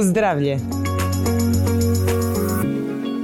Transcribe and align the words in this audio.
Uzdravlje. 0.00 0.58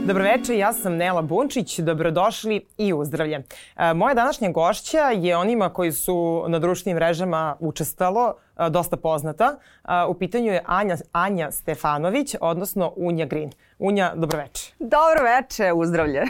Dobroveče, 0.07 0.59
ja 0.59 0.73
sam 0.73 0.97
Nela 0.97 1.23
Bunčić, 1.23 1.79
dobrodošli 1.79 2.67
i 2.79 2.93
uzdravlje. 2.93 3.43
E, 3.77 3.95
moja 3.95 4.15
današnja 4.15 4.51
gošća 4.51 4.99
je 4.99 5.37
onima 5.37 5.69
koji 5.69 5.93
su 5.93 6.45
na 6.49 6.59
društvenim 6.59 6.97
mrežama 6.97 7.57
učestalo, 7.61 8.35
e, 8.59 8.71
dosta 8.71 8.97
poznata. 8.97 9.59
E, 9.85 9.89
u 10.09 10.15
pitanju 10.15 10.53
je 10.53 10.63
Anja, 10.67 10.97
Anja 11.13 11.51
Stefanović, 11.51 12.35
odnosno 12.41 12.93
Unja 12.97 13.27
Green. 13.27 13.51
Unja, 13.79 14.13
dobroveče. 14.15 14.73
Dobroveče, 14.79 15.73
uzdravlje. 15.73 16.23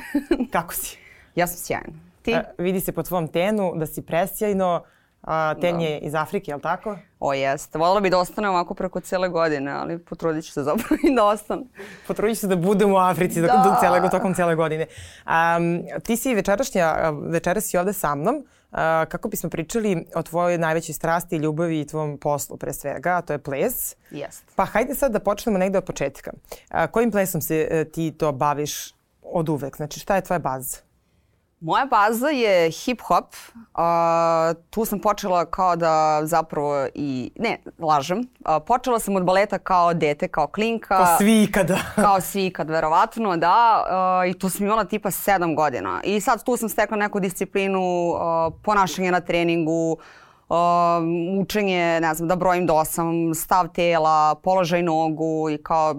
Kako 0.52 0.74
si? 0.74 0.98
Ja 1.34 1.46
sam 1.46 1.56
sjajna. 1.56 1.98
Ti? 2.22 2.36
Vidi 2.58 2.80
se 2.80 2.92
po 2.92 3.02
tvom 3.02 3.28
tenu 3.28 3.72
da 3.76 3.86
si 3.86 4.02
presjajno. 4.02 4.82
A, 5.27 5.54
ten 5.61 5.77
da. 5.77 5.84
je 5.84 5.98
iz 5.98 6.14
Afrike, 6.14 6.50
je 6.50 6.54
li 6.54 6.62
tako? 6.62 6.96
O, 7.20 7.32
jeste. 7.32 7.79
Volila 7.79 8.00
bi 8.00 8.11
da 8.11 8.18
ostane 8.18 8.48
ovako 8.48 8.74
preko 8.74 9.00
cele 9.00 9.28
godine, 9.28 9.73
ali 9.73 9.98
potrudit 9.98 10.45
ću 10.45 10.52
se 10.52 10.62
zapravo 10.62 10.96
i 11.02 11.14
da 11.14 11.24
ostane. 11.24 11.62
Potrudit 12.06 12.37
ću 12.37 12.41
se 12.41 12.46
da 12.46 12.56
budem 12.56 12.92
u 12.92 12.96
Africi 12.96 13.41
da. 13.41 13.46
do 13.46 13.74
cele, 13.80 14.10
tokom 14.10 14.34
cele 14.34 14.54
godine. 14.54 14.87
Um, 15.27 15.82
ti 16.02 16.16
si 16.16 16.34
večerašnja, 16.34 17.10
večeras 17.10 17.65
si 17.65 17.78
ovde 17.78 17.92
sa 17.92 18.15
mnom. 18.15 18.37
Uh, 18.37 18.78
kako 19.09 19.28
bismo 19.28 19.51
pričali 19.51 20.06
o 20.15 20.23
tvojoj 20.23 20.59
najvećoj 20.59 20.92
strasti, 20.92 21.37
ljubavi 21.37 21.80
i 21.80 21.87
tvom 21.87 22.18
poslu 22.18 22.56
pre 22.56 22.73
svega, 22.73 23.16
a 23.16 23.23
to 23.23 23.32
je 23.32 23.38
ples. 23.38 23.96
Jeste. 24.10 24.45
Pa 24.54 24.65
hajde 24.65 24.95
sad 24.95 25.12
da 25.12 25.20
počnemo 25.20 25.59
negde 25.59 25.79
od 25.79 25.84
početka. 25.84 26.32
Uh, 26.32 26.87
kojim 26.90 27.10
plesom 27.10 27.40
se 27.40 27.68
uh, 27.70 27.93
ti 27.93 28.12
to 28.18 28.32
baviš 28.32 28.95
od 29.23 29.48
uvek? 29.48 29.77
Znači 29.77 30.01
šta 30.01 30.16
je 30.16 30.23
tvoja 30.23 30.38
baza? 30.38 30.85
Moja 31.60 31.87
baza 31.87 32.28
je 32.28 32.70
hip-hop. 32.70 33.24
Uh, 33.55 34.62
tu 34.70 34.84
sam 34.84 34.98
počela 35.01 35.45
kao 35.45 35.77
da 35.77 36.20
zapravo 36.23 36.87
i... 36.95 37.30
Ne, 37.38 37.59
lažem. 37.79 38.19
Uh, 38.19 38.56
počela 38.66 38.98
sam 38.98 39.16
od 39.16 39.24
baleta 39.24 39.59
kao 39.59 39.95
dete, 39.95 40.29
kao 40.29 40.46
klinka. 40.46 40.96
Kao 40.96 41.16
svi 41.18 41.43
ikada. 41.43 41.79
kao 42.04 42.21
svi 42.21 42.46
ikad, 42.46 42.71
verovatno, 42.71 43.37
da. 43.37 43.84
Uh, 44.24 44.30
I 44.30 44.38
tu 44.38 44.49
sam 44.49 44.66
imala 44.66 44.84
tipa 44.84 45.10
sedam 45.10 45.57
godina. 45.57 46.01
I 46.04 46.21
sad 46.21 46.45
tu 46.45 46.57
sam 46.57 46.68
stekla 46.68 46.96
neku 46.96 47.21
disciplinu, 47.21 48.10
uh, 48.10 48.18
ponašanje 48.62 49.10
na 49.10 49.21
treningu, 49.21 49.96
uh, 50.49 50.57
učenje, 51.40 52.01
ne 52.01 52.15
znam, 52.15 52.29
da 52.29 52.37
brojim 52.37 52.66
do 52.66 52.74
osam, 52.74 53.34
stav 53.34 53.68
tela, 53.68 54.34
položaj 54.34 54.82
nogu 54.82 55.51
i 55.51 55.59
kao 55.62 55.95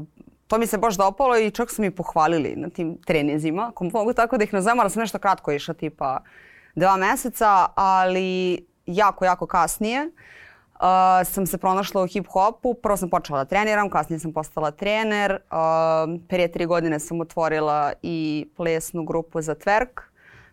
to 0.48 0.58
mi 0.58 0.68
se 0.68 0.78
baš 0.78 0.96
dopalo 0.98 1.38
i 1.38 1.52
čak 1.52 1.72
su 1.72 1.82
mi 1.82 1.92
pohvalili 1.92 2.54
na 2.56 2.70
tim 2.70 2.98
trenizima. 3.06 3.68
Ako 3.68 3.84
mogu 3.84 4.14
tako 4.14 4.38
da 4.38 4.44
ih 4.44 4.54
nazovem, 4.54 4.80
ali 4.80 4.90
sam 4.90 5.00
nešto 5.00 5.20
kratko 5.20 5.52
išla, 5.52 5.74
tipa 5.74 6.20
dva 6.76 6.98
meseca, 6.98 7.68
ali 7.76 8.66
jako, 8.86 9.26
jako 9.26 9.48
kasnije 9.48 10.12
uh, 10.80 11.28
sam 11.28 11.48
se 11.48 11.58
pronašla 11.58 12.02
u 12.02 12.08
hip-hopu. 12.08 12.74
Prvo 12.74 12.98
sam 12.98 13.10
počela 13.10 13.40
da 13.40 13.46
treniram, 13.46 13.90
kasnije 13.90 14.20
sam 14.20 14.34
postala 14.34 14.72
trener. 14.72 15.32
Uh, 15.32 16.20
prije 16.28 16.52
tri 16.52 16.66
godine 16.66 17.00
sam 17.00 17.22
otvorila 17.22 17.94
i 18.02 18.48
plesnu 18.58 19.04
grupu 19.04 19.42
za 19.42 19.56
twerk. 19.56 20.02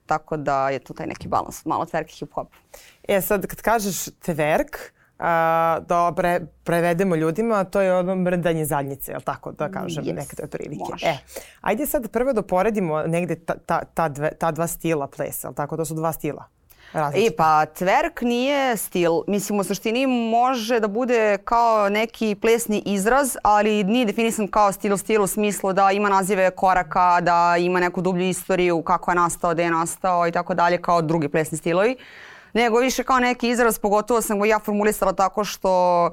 Tako 0.06 0.36
da 0.36 0.70
je 0.70 0.78
tu 0.78 0.94
taj 0.94 1.06
neki 1.06 1.28
balans, 1.28 1.64
malo 1.64 1.84
twerk 1.84 2.04
i 2.04 2.24
hip-hop. 2.24 2.46
E 3.08 3.20
sad, 3.20 3.46
kad 3.46 3.62
kažeš 3.62 4.04
twerk, 4.04 4.76
a, 5.18 5.78
da 5.88 6.12
pre, 6.16 6.40
prevedemo 6.64 7.16
ljudima, 7.16 7.64
to 7.64 7.80
je 7.80 7.94
ono 7.94 8.14
mrdanje 8.14 8.64
zadnjice, 8.64 9.12
je 9.12 9.16
li 9.16 9.24
tako 9.24 9.52
da 9.52 9.68
kažem, 9.68 10.04
yes. 10.04 10.14
nekada 10.14 10.44
otprilike. 10.44 10.92
E, 11.02 11.16
ajde 11.60 11.86
sad 11.86 12.10
prvo 12.10 12.32
da 12.32 12.42
poredimo 12.42 13.02
negde 13.02 13.34
ta, 13.34 13.54
ta, 13.66 13.84
ta, 13.94 14.08
dve, 14.08 14.30
ta 14.38 14.50
dva 14.50 14.66
stila 14.66 15.06
plesa, 15.06 15.46
je 15.46 15.50
li 15.50 15.56
tako? 15.56 15.76
To 15.76 15.84
su 15.84 15.94
dva 15.94 16.12
stila. 16.12 16.44
Različite. 16.92 17.34
I 17.34 17.36
pa 17.36 17.66
twerk 17.66 18.22
nije 18.22 18.76
stil. 18.76 19.12
Mislim, 19.26 19.60
u 19.60 19.64
suštini 19.64 20.06
može 20.06 20.80
da 20.80 20.88
bude 20.88 21.38
kao 21.44 21.88
neki 21.88 22.36
plesni 22.40 22.82
izraz, 22.86 23.36
ali 23.42 23.84
nije 23.84 24.04
definisan 24.04 24.48
kao 24.48 24.72
stil 24.72 24.96
stil 24.96 25.22
u 25.22 25.26
smislu 25.26 25.72
da 25.72 25.90
ima 25.90 26.08
nazive 26.08 26.50
koraka, 26.50 27.20
da 27.20 27.56
ima 27.58 27.80
neku 27.80 28.00
dublju 28.00 28.28
istoriju, 28.28 28.82
kako 28.82 29.10
je 29.10 29.14
nastao, 29.14 29.54
gde 29.54 29.62
je 29.62 29.70
nastao 29.70 30.28
i 30.28 30.32
tako 30.32 30.54
dalje, 30.54 30.82
kao 30.82 31.02
drugi 31.02 31.28
plesni 31.28 31.58
stilovi. 31.58 31.96
Uh, 31.98 32.33
nego 32.54 32.78
više 32.78 33.04
kao 33.04 33.18
neki 33.18 33.48
izraz, 33.48 33.78
pogotovo 33.78 34.22
sam 34.22 34.40
ga 34.40 34.46
ja 34.46 34.58
formulisala 34.58 35.12
tako 35.12 35.44
što 35.44 36.10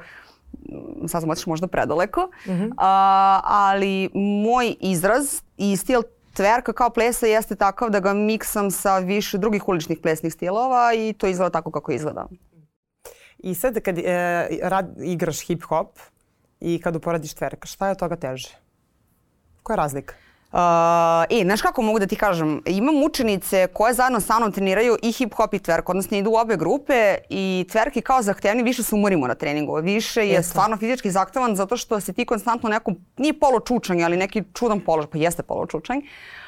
mm, 0.54 1.08
sad 1.08 1.22
sam 1.22 1.30
otišla 1.30 1.52
možda 1.52 1.68
predaleko, 1.68 2.30
mm 2.46 2.52
-hmm. 2.52 2.74
a, 2.78 3.42
ali 3.44 4.10
moj 4.44 4.76
izraz 4.80 5.42
i 5.58 5.78
stil 5.78 6.02
tverka 6.34 6.74
kao 6.74 6.90
plesa 6.90 7.28
jeste 7.28 7.56
takav 7.56 7.90
da 7.90 8.00
ga 8.00 8.14
miksam 8.14 8.72
sa 8.72 8.98
više 8.98 9.38
drugih 9.38 9.68
uličnih 9.68 10.00
plesnih 10.02 10.34
stilova 10.34 10.94
i 10.94 11.14
to 11.14 11.28
izgleda 11.28 11.50
tako 11.50 11.72
kako 11.72 11.92
izgleda. 11.92 12.28
I 13.38 13.56
sad 13.56 13.82
kad 13.82 13.98
e, 13.98 14.04
rad, 14.64 14.96
igraš 15.04 15.48
hip-hop 15.48 15.88
i 16.60 16.82
kad 16.82 16.96
uporadiš 16.96 17.34
tverka, 17.34 17.68
šta 17.68 17.86
je 17.86 17.92
od 17.92 18.00
toga 18.00 18.16
teže? 18.16 18.50
Koja 19.64 19.74
je 19.74 19.78
razlika? 19.78 20.14
Uh, 20.52 20.58
e, 21.30 21.44
znaš 21.44 21.62
kako 21.62 21.82
mogu 21.82 22.00
da 22.00 22.08
ti 22.08 22.16
kažem, 22.16 22.62
imam 22.66 23.04
učenice 23.04 23.68
koje 23.74 23.94
zajedno 23.94 24.20
sa 24.20 24.40
mnom 24.40 24.52
treniraju 24.52 24.98
i 25.04 25.12
hip 25.12 25.34
hop 25.34 25.54
i 25.54 25.60
twerk, 25.60 25.84
odnosno 25.86 26.18
idu 26.18 26.30
u 26.30 26.36
obe 26.36 26.58
grupe 26.58 27.16
i 27.30 27.66
twerk 27.70 27.96
je 27.96 28.02
kao 28.02 28.22
zahtevni, 28.22 28.64
više 28.64 28.84
se 28.84 28.96
umorimo 28.96 29.28
na 29.28 29.36
treningu, 29.36 29.76
više 29.76 30.28
je 30.28 30.34
Eto. 30.34 30.44
stvarno 30.44 30.78
fizički 30.78 31.12
zahtevan 31.12 31.56
zato 31.56 31.78
što 31.78 32.00
se 32.00 32.14
ti 32.14 32.26
konstantno 32.26 32.70
nekom, 32.70 32.96
nije 33.18 33.40
poločučanj, 33.40 34.04
ali 34.04 34.18
neki 34.18 34.44
čudan 34.54 34.80
položaj, 34.80 35.10
pa 35.12 35.18
jeste 35.18 35.44
poločučanj, 35.44 35.98
uh, 35.98 36.41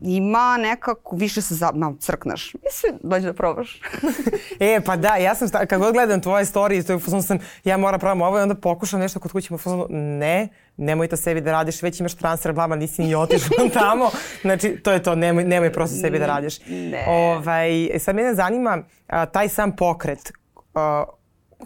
ima 0.00 0.56
nekako, 0.60 1.16
više 1.16 1.42
se 1.42 1.54
za, 1.54 1.70
ma, 1.74 1.94
crkneš. 2.00 2.54
Mislim, 2.64 3.00
dođi 3.02 3.26
da 3.26 3.32
probaš. 3.32 3.80
e, 4.60 4.80
pa 4.86 4.96
da, 4.96 5.16
ja 5.16 5.34
sam, 5.34 5.48
kad 5.68 5.80
god 5.80 5.92
gledam 5.92 6.20
tvoje 6.20 6.44
storije, 6.44 6.82
to 6.82 7.22
sam, 7.22 7.38
ja 7.64 7.76
moram 7.76 8.00
pravim 8.00 8.22
ovo 8.22 8.38
i 8.38 8.42
onda 8.42 8.54
pokušam 8.54 9.00
nešto 9.00 9.20
kod 9.20 9.32
kuće, 9.32 9.54
ne, 9.90 10.48
nemoj 10.76 11.08
to 11.08 11.16
sebi 11.16 11.40
da 11.40 11.52
radiš, 11.52 11.82
već 11.82 12.00
imaš 12.00 12.14
transfer 12.14 12.52
blama, 12.52 12.76
nisi 12.76 13.02
ni 13.02 13.14
otišao 13.14 13.68
tamo. 13.74 14.10
Znači, 14.40 14.76
to 14.76 14.92
je 14.92 15.02
to, 15.02 15.14
nemoj, 15.14 15.44
nemoj 15.44 15.72
prosto 15.72 15.96
sebi 15.96 16.18
da 16.18 16.26
radiš. 16.26 16.58
Ne. 16.66 17.04
Ovaj, 17.08 17.90
sad 17.98 18.14
mene 18.14 18.34
zanima 18.34 18.82
a, 19.06 19.26
taj 19.26 19.48
sam 19.48 19.76
pokret. 19.76 20.32
A, 20.74 21.04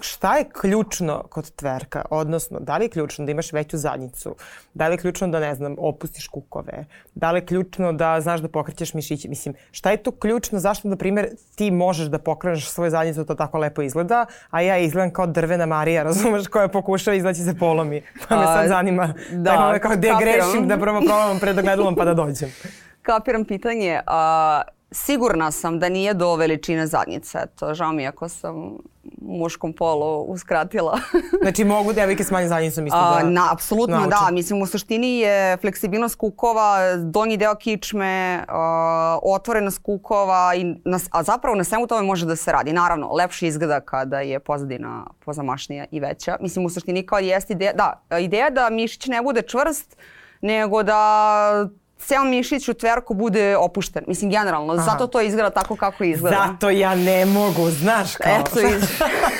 šta 0.02 0.36
je 0.36 0.44
ključno 0.60 1.22
kod 1.30 1.50
tverka? 1.50 2.04
Odnosno, 2.10 2.60
da 2.60 2.76
li 2.76 2.84
je 2.84 2.88
ključno 2.88 3.24
da 3.24 3.30
imaš 3.30 3.52
veću 3.52 3.76
zadnjicu? 3.76 4.34
Da 4.74 4.88
li 4.88 4.94
je 4.94 4.98
ključno 4.98 5.28
da, 5.28 5.40
ne 5.40 5.54
znam, 5.54 5.76
opustiš 5.78 6.28
kukove? 6.28 6.84
Da 7.14 7.32
li 7.32 7.38
je 7.38 7.46
ključno 7.46 7.92
da 7.92 8.20
znaš 8.20 8.40
da 8.40 8.48
pokrećeš 8.48 8.94
mišiće? 8.94 9.28
Mislim, 9.28 9.54
šta 9.70 9.90
je 9.90 9.96
to 9.96 10.10
ključno? 10.10 10.58
Zašto, 10.58 10.88
na 10.88 10.96
primjer, 10.96 11.28
ti 11.54 11.70
možeš 11.70 12.06
da 12.06 12.18
pokreneš 12.18 12.70
svoju 12.70 12.90
zadnjicu, 12.90 13.24
to 13.24 13.34
tako 13.34 13.58
lepo 13.58 13.82
izgleda, 13.82 14.26
a 14.50 14.60
ja 14.60 14.78
izgledam 14.78 15.12
kao 15.12 15.26
drvena 15.26 15.66
Marija, 15.66 16.02
razumeš, 16.10 16.46
koja 16.46 16.68
pokušava 16.68 17.14
izlaći 17.14 17.40
se 17.40 17.58
polomi. 17.58 18.02
Pa 18.28 18.36
me 18.36 18.44
sad 18.44 18.68
zanima, 18.68 19.14
da, 19.32 19.50
tako, 19.50 19.88
kao 19.88 19.96
gde 19.96 20.10
grešim 20.20 20.68
da 20.68 20.78
prvo 20.78 21.00
probam 21.06 21.38
pred 21.38 21.58
ogledalom 21.58 21.96
pa 21.96 22.04
da 22.04 22.14
dođem. 22.14 22.50
Kapiram 23.02 23.44
pitanje. 23.44 24.00
A, 24.06 24.62
sigurna 24.90 25.50
sam 25.50 25.78
da 25.78 25.88
nije 25.88 26.14
do 26.14 26.36
veličine 26.36 26.86
zadnjice. 26.86 27.38
To 27.58 27.74
žao 27.74 27.92
mi 27.92 28.06
ako 28.06 28.28
sam 28.28 28.78
muškom 29.20 29.72
polu 29.72 30.22
uskratila. 30.22 30.98
znači 31.42 31.64
mogu 31.64 31.92
devojke 31.92 32.24
s 32.24 32.30
manje 32.30 32.48
zadnjicom 32.48 32.86
isto 32.86 32.98
da 32.98 33.22
na, 33.22 33.48
Apsolutno 33.52 33.96
nauče. 33.96 34.10
da. 34.10 34.30
Mislim 34.32 34.62
u 34.62 34.66
suštini 34.66 35.18
je 35.18 35.56
fleksibilnost 35.56 36.14
kukova, 36.14 36.96
donji 36.96 37.36
deo 37.36 37.54
kičme, 37.54 38.44
uh, 38.48 39.34
otvorenost 39.34 39.78
kukova, 39.82 40.54
i 40.54 40.64
na, 40.84 40.98
a 41.10 41.22
zapravo 41.22 41.56
na 41.56 41.64
svemu 41.64 41.86
tome 41.86 42.02
može 42.02 42.26
da 42.26 42.36
se 42.36 42.52
radi. 42.52 42.72
Naravno, 42.72 43.12
lepše 43.12 43.46
izgleda 43.46 43.80
kada 43.80 44.20
je 44.20 44.40
pozadina 44.40 45.06
pozamašnija 45.24 45.84
i 45.90 46.00
veća. 46.00 46.36
Mislim 46.40 46.66
u 46.66 46.70
suštini 46.70 47.06
kao 47.06 47.18
jeste 47.18 47.52
ideja, 47.52 47.72
da, 47.72 48.18
ideja 48.18 48.50
da 48.50 48.70
mišić 48.70 49.06
ne 49.06 49.22
bude 49.22 49.42
čvrst, 49.42 49.96
nego 50.40 50.82
da 50.82 51.68
ceo 51.98 52.24
mišić 52.24 52.68
u 52.68 52.74
tverku 52.74 53.14
bude 53.14 53.56
opušten. 53.56 54.04
Mislim, 54.06 54.30
generalno. 54.30 54.72
Aha. 54.72 54.82
Zato 54.82 55.06
to 55.06 55.20
izgleda 55.20 55.50
tako 55.50 55.76
kako 55.76 56.04
izgleda. 56.04 56.36
Zato 56.46 56.70
ja 56.70 56.94
ne 56.94 57.26
mogu, 57.26 57.70
znaš 57.70 58.16
kao. 58.16 58.32
Eto, 58.40 58.60
iz... 58.60 58.82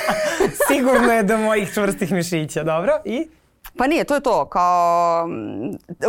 Sigurno 0.69 1.13
je 1.13 1.23
do 1.23 1.39
mojih 1.39 1.73
čvrstih 1.75 2.13
mišića. 2.13 2.65
Dobro, 2.65 2.93
i? 3.05 3.29
Pa 3.77 3.87
nije, 3.87 4.05
to 4.05 4.15
je 4.15 4.21
to. 4.21 4.45
Kao, 4.45 5.29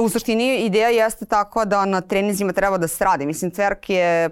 u 0.01 0.09
suštini 0.09 0.57
ideja 0.57 0.89
jeste 0.89 1.25
tako 1.25 1.65
da 1.65 1.85
na 1.85 2.01
trenizima 2.01 2.53
treba 2.53 2.77
da 2.77 2.88
se 2.88 3.03
radi. 3.03 3.25
Mislim, 3.25 3.51
tverk 3.51 3.89
je 3.89 4.29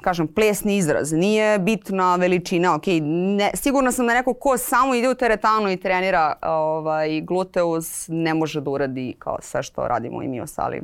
kažem, 0.00 0.28
plesni 0.28 0.76
izraz. 0.76 1.12
Nije 1.12 1.58
bitna 1.58 2.16
veličina. 2.16 2.74
Ok, 2.74 2.82
ne, 3.02 3.50
sigurno 3.54 3.92
sam 3.92 4.06
da 4.06 4.14
neko 4.14 4.34
ko 4.34 4.58
samo 4.58 4.94
ide 4.94 5.08
u 5.08 5.14
teretanu 5.14 5.70
i 5.70 5.76
trenira 5.76 6.34
ovaj, 6.42 7.20
gluteus 7.20 8.06
ne 8.08 8.34
može 8.34 8.60
da 8.60 8.70
uradi 8.70 9.14
kao 9.18 9.38
sve 9.40 9.62
što 9.62 9.88
radimo 9.88 10.22
i 10.22 10.28
mi 10.28 10.40
ostali. 10.40 10.82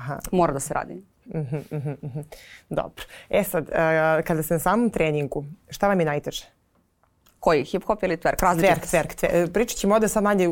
Aha. 0.00 0.18
Mora 0.32 0.52
da 0.52 0.60
se 0.60 0.74
radi. 0.74 1.02
Uh 1.26 1.34
-huh, 1.34 1.62
uh 1.70 1.84
-huh. 1.84 2.24
Dobro. 2.68 3.04
E 3.28 3.44
sad, 3.44 3.68
kada 4.24 4.42
ste 4.42 4.54
na 4.54 4.60
samom 4.60 4.90
treningu, 4.90 5.44
šta 5.68 5.88
vam 5.88 6.00
je 6.00 6.06
najteže? 6.06 6.59
Koji? 7.40 7.64
Hip-hop 7.64 8.04
ili 8.04 8.16
twerk? 8.16 8.42
Različite. 8.42 8.80
Twerk, 8.80 9.06
twerk. 9.06 9.24
twerk. 9.24 9.48
Pričat 9.48 9.76
ćemo 9.76 9.94
ovde 9.94 10.08
sad 10.08 10.22
manje, 10.22 10.48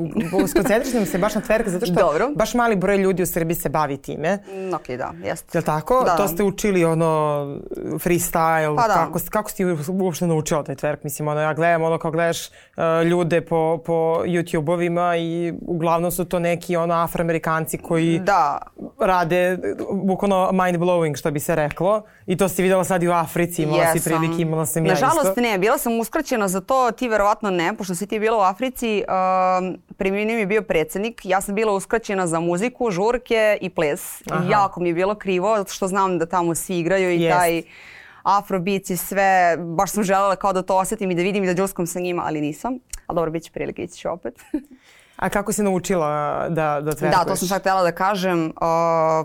skoncentrišemo 0.49 1.06
se 1.06 1.19
baš 1.19 1.35
na 1.35 1.40
twerk, 1.40 1.69
zato 1.69 1.87
što 1.87 1.94
Dobro. 1.94 2.29
baš 2.37 2.55
mali 2.55 2.76
broj 2.76 2.96
ljudi 2.96 3.23
u 3.23 3.26
Srbiji 3.26 3.55
se 3.55 3.69
bavi 3.69 3.96
time. 3.96 4.38
Ok, 4.75 4.88
da, 4.88 5.12
jeste. 5.25 5.58
Je 5.58 5.61
li 5.61 5.64
tako? 5.64 6.02
Da. 6.05 6.17
To 6.17 6.29
ste 6.29 6.43
učili 6.43 6.85
ono 6.85 7.08
freestyle, 7.94 8.76
Pa 8.76 8.88
da. 8.88 8.94
kako, 8.94 9.19
kako 9.31 9.50
si 9.50 9.56
ti 9.56 9.64
uopšte 9.90 10.26
naučila 10.26 10.62
taj 10.62 10.75
twerk? 10.75 10.96
Mislim, 11.02 11.29
ono, 11.29 11.40
ja 11.40 11.55
gledam 11.55 11.82
ono 11.82 11.99
kao 11.99 12.11
gledaš 12.11 12.46
uh, 12.46 12.52
ljude 13.05 13.40
po, 13.40 13.79
po 13.79 13.93
YouTube-ovima 14.26 15.17
i 15.17 15.52
uglavnom 15.62 16.11
su 16.11 16.25
to 16.25 16.38
neki 16.38 16.76
ono 16.76 16.94
afroamerikanci 16.94 17.79
koji 17.79 18.19
Da, 18.19 18.58
rade 19.00 19.58
bukvalno 19.94 20.50
mind 20.55 20.76
blowing 20.79 21.17
što 21.17 21.31
bi 21.31 21.40
se 21.40 21.55
reklo 21.55 22.02
i 22.26 22.37
to 22.37 22.49
si 22.49 22.62
videla 22.62 22.85
sad 22.85 23.02
i 23.02 23.08
u 23.08 23.12
Africi, 23.12 23.62
imala 23.62 23.82
si 23.82 23.96
Jesam. 23.99 24.12
prilike, 24.12 24.43
imala 24.43 24.67
sam 24.67 24.87
ja 24.87 24.93
Nažalost 24.93 25.25
isto. 25.25 25.40
ne, 25.40 25.58
bila 25.58 25.79
sam 25.79 26.00
uskraćena 26.00 26.49
za 26.49 26.61
to, 26.61 26.77
ti 26.96 27.08
verovatno 27.08 27.50
ne, 27.50 27.75
pošto 27.75 27.94
si 27.94 28.06
ti 28.06 28.19
bila 28.19 28.38
u 28.38 28.40
Africi, 28.40 29.04
um, 29.08 29.78
primjenio 29.96 30.34
mi 30.34 30.42
je 30.42 30.46
bio 30.46 30.62
predsednik, 30.62 31.20
ja 31.25 31.40
sam 31.40 31.54
bila 31.54 31.72
uskraćena 31.72 32.26
za 32.26 32.40
muziku, 32.40 32.90
žurke 32.90 33.58
i 33.60 33.70
ples. 33.70 34.22
Aha. 34.30 34.44
I 34.44 34.50
jako 34.50 34.80
mi 34.80 34.88
je 34.88 34.94
bilo 34.94 35.14
krivo, 35.14 35.56
zato 35.56 35.72
što 35.72 35.88
znam 35.88 36.19
da 36.19 36.26
tamo 36.26 36.54
svi 36.54 36.78
igraju 36.78 37.10
i 37.10 37.22
Jest. 37.22 37.38
taj 37.38 37.62
i 38.90 38.96
sve, 38.96 39.56
baš 39.60 39.90
sam 39.90 40.04
želela 40.04 40.36
kao 40.36 40.52
da 40.52 40.62
to 40.62 40.76
osjetim 40.76 41.10
i 41.10 41.14
da 41.14 41.22
vidim 41.22 41.44
i 41.44 41.46
da 41.46 41.54
džuskam 41.54 41.86
sa 41.86 42.00
njima, 42.00 42.22
ali 42.26 42.40
nisam. 42.40 42.78
Ali 43.06 43.16
dobro, 43.16 43.30
bit 43.30 43.42
će 43.42 43.50
prilike, 43.50 43.82
ići 43.82 43.98
ću 43.98 44.08
opet. 44.08 44.34
A 45.19 45.28
kako 45.28 45.52
si 45.52 45.62
naučila 45.62 46.46
da, 46.48 46.80
da 46.80 46.92
twerkuješ? 46.92 47.10
Da, 47.10 47.25
to 47.25 47.36
sam 47.36 47.48
sad 47.48 47.60
htjela 47.60 47.82
da 47.82 47.92
kažem. 47.92 48.46
Uh, 48.46 48.52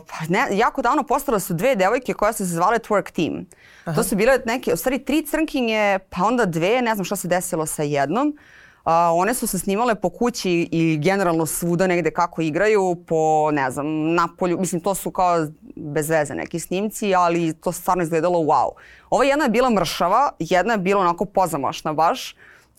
pa 0.08 0.26
ne, 0.30 0.48
jako 0.52 0.82
davno 0.82 1.04
postale 1.04 1.40
su 1.40 1.54
dve 1.54 1.76
devojke 1.76 2.14
koje 2.14 2.34
su 2.34 2.38
se 2.38 2.54
zvale 2.54 2.80
Twerk 2.80 3.12
Team. 3.12 3.46
To 3.86 4.04
su 4.04 4.16
bile 4.16 4.40
neke, 4.46 4.74
u 4.74 4.78
stvari 4.78 5.00
tri 5.00 5.26
crnkinje, 5.26 6.00
pa 6.10 6.26
onda 6.26 6.46
dve, 6.46 6.82
ne 6.82 6.96
znam 6.96 7.06
šta 7.06 7.16
se 7.16 7.28
desilo 7.28 7.66
sa 7.66 7.84
jednom. 7.84 8.38
Uh, 8.86 8.92
one 9.14 9.34
su 9.34 9.48
se 9.48 9.60
snimale 9.60 9.96
po 9.96 10.10
kući 10.10 10.68
i 10.72 10.98
generalno 10.98 11.46
svuda 11.46 11.88
negde 11.88 12.12
kako 12.12 12.42
igraju, 12.42 12.96
po, 13.08 13.52
ne 13.52 13.72
znam, 13.72 14.14
napolju. 14.14 14.60
Mislim, 14.60 14.82
to 14.82 14.96
su 14.96 15.12
kao 15.12 15.48
bez 15.76 16.10
veze 16.10 16.36
neki 16.36 16.60
snimci, 16.60 17.16
ali 17.16 17.54
to 17.54 17.72
stvarno 17.72 18.04
izgledalo 18.04 18.40
wow. 18.40 18.70
Ova 19.10 19.24
jedna 19.24 19.46
je 19.46 19.50
bila 19.50 19.70
mršava, 19.70 20.32
jedna 20.40 20.74
je 20.74 20.78
bila 20.78 21.02
onako 21.02 21.26
pozamašna 21.26 21.94
baš. 21.94 22.36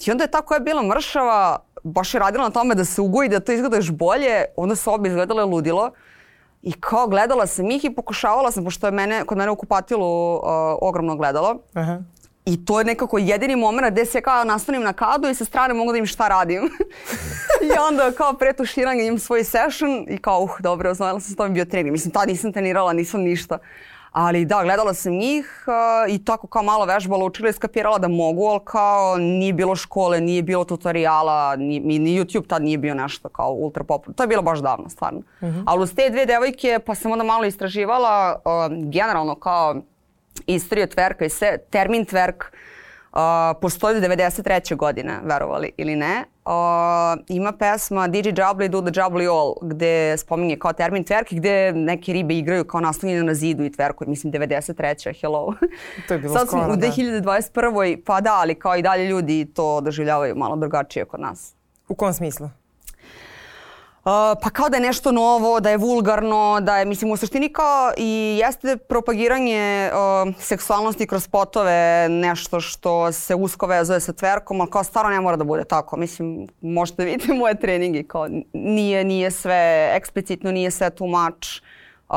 I 0.06 0.10
onda 0.10 0.24
je 0.24 0.30
ta 0.30 0.42
koja 0.42 0.56
je 0.56 0.60
bila 0.60 0.82
mršava 0.82 1.58
baš 1.82 2.14
je 2.14 2.20
radila 2.20 2.44
na 2.44 2.50
tome 2.50 2.74
da 2.74 2.84
se 2.84 3.00
ugoji, 3.00 3.28
da 3.28 3.40
to 3.40 3.52
izgleda 3.52 3.76
još 3.76 3.90
bolje. 3.90 4.44
Onda 4.56 4.76
su 4.76 4.92
obje 4.92 5.08
izgledale 5.08 5.44
ludilo. 5.44 5.90
I 6.64 6.72
kao 6.72 7.06
gledala 7.06 7.46
sam 7.46 7.70
ih 7.70 7.84
i 7.84 7.94
pokušavala 7.94 8.50
sam, 8.50 8.64
pošto 8.64 8.86
je 8.86 8.90
mene, 8.90 9.24
kod 9.24 9.38
mene 9.38 9.50
u 9.50 9.56
kupatilu 9.56 10.34
uh, 10.34 10.40
ogromno 10.80 11.16
gledalo. 11.16 11.58
Aha. 11.74 12.02
I 12.44 12.64
to 12.64 12.78
je 12.78 12.84
nekako 12.84 13.18
jedini 13.18 13.56
moment 13.56 13.92
gde 13.92 14.04
se 14.04 14.20
kao 14.20 14.44
nastanem 14.44 14.82
na 14.82 14.92
kadu 14.92 15.28
i 15.28 15.34
sa 15.34 15.44
strane 15.44 15.74
mogu 15.74 15.92
da 15.92 15.98
im 15.98 16.06
šta 16.06 16.28
radim. 16.28 16.62
I 17.66 17.78
onda 17.88 18.12
kao 18.12 18.32
pre 18.32 18.52
tuširanja 18.52 19.02
imam 19.02 19.18
svoj 19.18 19.44
session 19.44 20.06
i 20.08 20.18
kao 20.18 20.40
uh, 20.40 20.50
dobro, 20.60 20.90
osnovila 20.90 21.20
sam 21.20 21.30
se 21.30 21.36
to 21.36 21.48
mi 21.48 21.54
bio 21.54 21.64
trening. 21.64 21.92
Mislim, 21.92 22.12
tad 22.12 22.28
nisam 22.28 22.52
trenirala, 22.52 22.92
nisam 22.92 23.20
ništa. 23.20 23.58
Ali 24.14 24.44
da, 24.44 24.60
gledala 24.62 24.94
sam 24.94 25.12
njih 25.12 25.64
uh, 25.66 26.14
i 26.14 26.24
tako 26.24 26.46
kao 26.46 26.62
malo 26.62 26.84
vežbala, 26.84 27.24
učila 27.24 27.48
i 27.48 27.52
skapirala 27.52 27.98
da 27.98 28.08
mogu, 28.08 28.46
ali 28.46 28.60
kao 28.64 29.16
nije 29.18 29.52
bilo 29.52 29.76
škole, 29.76 30.20
nije 30.20 30.42
bilo 30.42 30.64
tutoriala, 30.64 31.56
ni, 31.56 31.80
ni, 31.80 31.98
YouTube 31.98 32.46
tad 32.46 32.62
nije 32.62 32.78
bio 32.78 32.94
nešto 32.94 33.28
kao 33.28 33.50
ultra 33.50 33.84
popularno. 33.84 34.14
To 34.14 34.22
je 34.22 34.26
bilo 34.26 34.42
baš 34.42 34.58
davno, 34.58 34.88
stvarno. 34.88 35.20
Ali 35.66 35.82
uz 35.82 35.94
te 35.94 36.10
dve 36.10 36.26
devojke 36.26 36.78
pa 36.86 36.94
sam 36.94 37.12
onda 37.12 37.24
malo 37.24 37.44
istraživala 37.44 38.40
uh, 38.44 38.90
generalno 38.90 39.34
kao 39.34 39.76
istoriju 40.46 40.86
tverka 40.86 41.24
i 41.24 41.28
sve, 41.30 41.58
termin 41.70 42.04
tverk 42.04 42.44
uh, 43.12 43.18
postoji 43.60 44.00
do 44.00 44.06
93. 44.06 44.76
godine, 44.76 45.20
verovali 45.22 45.72
ili 45.76 45.96
ne. 45.96 46.24
Uh, 46.46 47.22
ima 47.28 47.52
pesma 47.52 48.08
DJ 48.08 48.28
Jubbly 48.28 48.68
Do 48.68 48.80
The 48.82 48.90
Jubbly 49.00 49.28
All, 49.28 49.54
gde 49.70 50.16
spominje 50.18 50.58
kao 50.58 50.72
termin 50.72 51.04
twerk 51.04 51.32
i 51.32 51.36
gde 51.36 51.72
neke 51.72 52.12
ribe 52.12 52.34
igraju 52.34 52.64
kao 52.64 52.80
naslonjene 52.80 53.22
na 53.22 53.34
zidu 53.34 53.64
i 53.64 53.70
twerkuju. 53.70 54.08
Mislim, 54.08 54.32
93. 54.32 55.20
Hello. 55.20 55.54
To 56.08 56.14
je 56.14 56.20
bilo 56.20 56.34
Sad 56.34 56.46
skoro, 56.46 56.72
u 56.72 56.76
da. 56.76 56.86
2021. 56.86 58.02
Pa 58.06 58.20
da, 58.20 58.34
ali 58.34 58.54
kao 58.54 58.76
i 58.76 58.82
dalje 58.82 59.08
ljudi 59.08 59.46
to 59.54 59.80
doživljavaju 59.80 60.36
malo 60.36 60.56
drugačije 60.56 61.04
kod 61.04 61.20
nas. 61.20 61.54
U 61.88 61.94
kom 61.94 62.12
smislu? 62.12 62.50
Uh, 64.04 64.10
pa 64.42 64.50
kao 64.50 64.68
da 64.68 64.76
je 64.76 64.82
nešto 64.82 65.12
novo, 65.12 65.60
da 65.60 65.70
je 65.70 65.76
vulgarno, 65.76 66.60
da 66.60 66.78
je, 66.78 66.84
mislim, 66.84 67.10
u 67.10 67.16
suštini 67.16 67.52
kao 67.52 67.92
i 67.96 68.38
jeste 68.40 68.76
propagiranje 68.76 69.90
uh, 69.92 70.34
seksualnosti 70.38 71.06
kroz 71.06 71.24
spotove 71.24 72.08
nešto 72.08 72.60
što 72.60 73.12
se 73.12 73.34
usko 73.34 73.66
vezuje 73.66 74.00
sa 74.00 74.12
tverkom, 74.12 74.60
ali 74.60 74.70
kao 74.70 74.84
stvarno 74.84 75.10
ne 75.10 75.20
mora 75.20 75.36
da 75.36 75.44
bude 75.44 75.64
tako. 75.64 75.96
Mislim, 75.96 76.48
možete 76.60 77.04
vidjeti 77.04 77.32
moje 77.42 77.60
treninge, 77.60 78.02
kao 78.02 78.28
nije, 78.52 79.04
nije 79.04 79.30
sve 79.30 79.90
eksplicitno, 79.94 80.52
nije 80.52 80.70
sve 80.70 80.90
too 80.90 81.08
much. 81.08 81.48
Uh, 82.08 82.16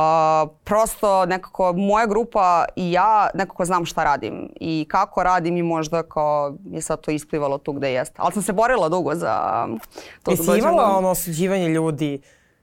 prosto 0.64 1.26
nekako 1.26 1.74
moja 1.74 2.06
grupa 2.06 2.66
i 2.76 2.92
ja 2.92 3.30
nekako 3.34 3.66
znam 3.66 3.86
šta 3.86 4.04
radim 4.04 4.50
i 4.60 4.86
kako 4.90 5.24
radim 5.24 5.58
i 5.58 5.64
možda 5.64 6.04
kao 6.04 6.54
je 6.66 6.82
sad 6.82 7.02
to 7.02 7.12
isplivalo 7.12 7.58
tu 7.58 7.74
gde 7.74 7.92
jeste. 7.94 8.16
Ali 8.18 8.34
sam 8.34 8.44
se 8.44 8.54
borila 8.54 8.90
dugo 8.90 9.16
za 9.16 9.66
to 10.24 10.32
da 10.32 10.32
Jesi 10.32 10.46
dođem 10.46 10.64
imala 10.64 10.98
ono 10.98 11.10
osuđivanje 11.10 11.70
ljudi 11.70 12.22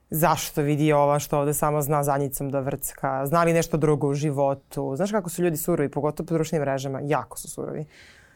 zašto 0.09 0.61
vidi 0.61 0.93
ova 0.93 1.19
što 1.19 1.39
ovde 1.39 1.53
samo 1.53 1.81
zna 1.81 2.03
zadnjicom 2.03 2.49
da 2.49 2.59
vrcka, 2.59 3.25
zna 3.25 3.43
li 3.43 3.53
nešto 3.53 3.77
drugo 3.77 4.07
u 4.07 4.13
životu. 4.13 4.93
Znaš 4.95 5.11
kako 5.11 5.29
su 5.29 5.43
ljudi 5.43 5.57
surovi, 5.57 5.89
pogotovo 5.91 6.27
po 6.27 6.33
društvenim 6.33 6.67
mrežama, 6.67 6.99
jako 7.03 7.37
su 7.37 7.49
surovi. 7.49 7.85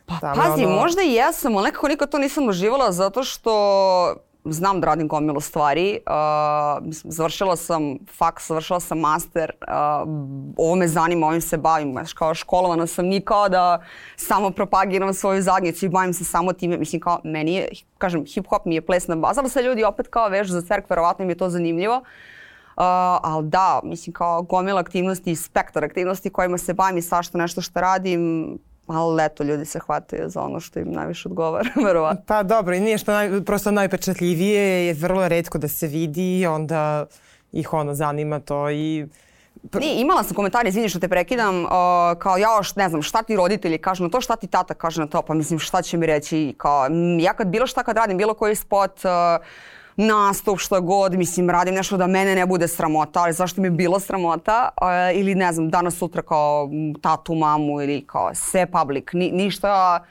Pa 0.06 0.19
Tamo 0.19 0.42
pazi, 0.42 0.65
ono- 0.65 0.75
možda 0.75 1.01
i 1.01 1.13
jesam, 1.13 1.57
ali 1.57 1.63
nekako 1.65 1.88
nikad 1.88 2.09
to 2.09 2.18
nisam 2.18 2.45
doživala 2.45 2.92
zato 2.92 3.24
što 3.24 4.15
znam 4.45 4.81
da 4.81 4.88
radim 4.88 5.07
gomilu 5.07 5.39
stvari. 5.39 6.00
Uh, 6.07 6.94
završila 7.03 7.56
sam 7.56 7.97
faks, 8.18 8.47
završila 8.47 8.80
sam 8.80 9.00
master. 9.00 9.51
Uh, 9.62 9.74
ovo 10.57 10.75
me 10.75 10.88
zanima, 10.88 11.27
ovim 11.27 11.41
se 11.41 11.57
bavim. 11.57 11.91
Znaš, 11.91 12.13
kao 12.13 12.33
školovana 12.33 12.88
sam 12.88 13.06
ni 13.06 13.21
kao 13.21 13.50
da 13.50 13.83
samo 14.15 14.51
propagiram 14.51 15.13
svoju 15.13 15.41
zadnjicu 15.41 15.86
i 15.86 15.89
bavim 15.89 16.13
se 16.13 16.24
samo 16.24 16.53
time. 16.53 16.77
Mislim, 16.77 17.01
kao 17.01 17.19
meni 17.24 17.53
je, 17.53 17.69
kažem, 17.97 18.21
hip-hop 18.21 18.62
mi 18.65 18.75
je 18.75 18.86
plesna 18.86 19.15
baza, 19.15 19.41
ali 19.41 19.50
se 19.50 19.62
ljudi 19.62 19.83
opet 19.83 20.07
kao 20.07 20.30
vežu 20.30 20.53
za 20.53 20.62
cverk, 20.62 20.89
verovatno 20.89 21.24
im 21.24 21.30
je 21.30 21.38
to 21.38 21.50
zanimljivo. 21.50 21.95
Uh, 21.95 22.83
ali 23.24 23.47
da, 23.47 23.80
mislim 23.83 24.13
kao 24.13 24.42
gomila 24.42 24.80
aktivnosti 24.80 25.31
i 25.31 25.35
spektar 25.35 25.83
aktivnosti 25.83 26.30
kojima 26.30 26.57
se 26.57 26.74
bavim 26.74 26.97
i 26.97 27.01
svašta 27.01 27.38
nešto 27.38 27.62
što 27.62 27.81
radim, 27.81 28.57
ali 28.89 29.24
eto, 29.24 29.44
ljudi 29.44 29.65
se 29.65 29.80
hvataju 29.80 30.30
za 30.30 30.41
ono 30.41 30.59
što 30.59 30.80
im 30.80 30.91
najviše 30.91 31.30
odgovara, 31.30 31.69
verovatno. 31.86 32.24
Pa 32.27 32.44
dobro, 32.44 32.75
i 32.75 32.80
nije 32.80 32.97
što 32.97 33.12
naj, 33.12 33.44
prosto 33.44 33.71
najpečatljivije 33.71 34.62
je 34.88 34.94
vrlo 34.94 35.27
redko 35.27 35.57
da 35.57 35.68
se 35.68 35.88
vidi, 35.88 36.47
onda 36.47 37.06
ih 37.51 37.74
ono 37.74 37.94
zanima 37.94 38.39
to 38.39 38.69
i 38.69 39.07
Nije, 39.74 40.01
imala 40.01 40.24
sam 40.24 40.36
komentar, 40.36 40.68
izvini 40.68 40.89
što 40.89 41.00
te 41.00 41.07
prekidam, 41.07 41.63
uh, 41.63 41.69
kao 42.19 42.38
ja, 42.38 42.47
š- 42.62 42.74
ne 42.75 42.89
znam, 42.89 43.01
šta 43.01 43.24
ti 43.24 43.36
roditelji 43.36 43.77
kažu 43.77 44.03
na 44.03 44.09
to, 44.09 44.21
šta 44.21 44.36
ti 44.36 44.47
tata 44.47 44.74
kaže 44.74 45.01
na 45.01 45.07
to, 45.07 45.21
pa 45.21 45.33
mislim 45.33 45.59
šta 45.59 45.81
će 45.81 45.97
mi 45.97 46.06
reći, 46.06 46.56
kao, 46.57 46.88
ja 47.19 47.33
kad 47.33 47.47
bilo 47.47 47.68
šta 47.68 47.83
kad 47.83 47.97
radim, 47.97 48.18
bilo 48.18 48.33
koji 48.33 48.56
spot, 48.56 49.00
uh, 49.00 49.45
nastup, 49.99 50.59
šta 50.59 50.79
god, 50.79 51.13
mislim, 51.13 51.49
radim 51.49 51.75
nešto 51.75 51.97
da 51.97 52.07
mene 52.07 52.35
ne 52.35 52.45
bude 52.45 52.68
sramota, 52.68 53.21
ali 53.21 53.33
zašto 53.33 53.61
mi 53.61 53.68
je 53.68 53.71
bilo 53.71 53.99
sramota, 53.99 54.69
uh, 54.81 55.19
ili 55.19 55.35
ne 55.35 55.53
znam, 55.53 55.69
danas 55.69 55.95
sutra 55.97 56.21
kao 56.21 56.69
tatu, 57.01 57.35
mamu 57.35 57.81
ili 57.81 58.03
kao 58.07 58.31
sve 58.33 58.65
public, 58.65 59.06
Ni, 59.13 59.31
ništa 59.31 60.03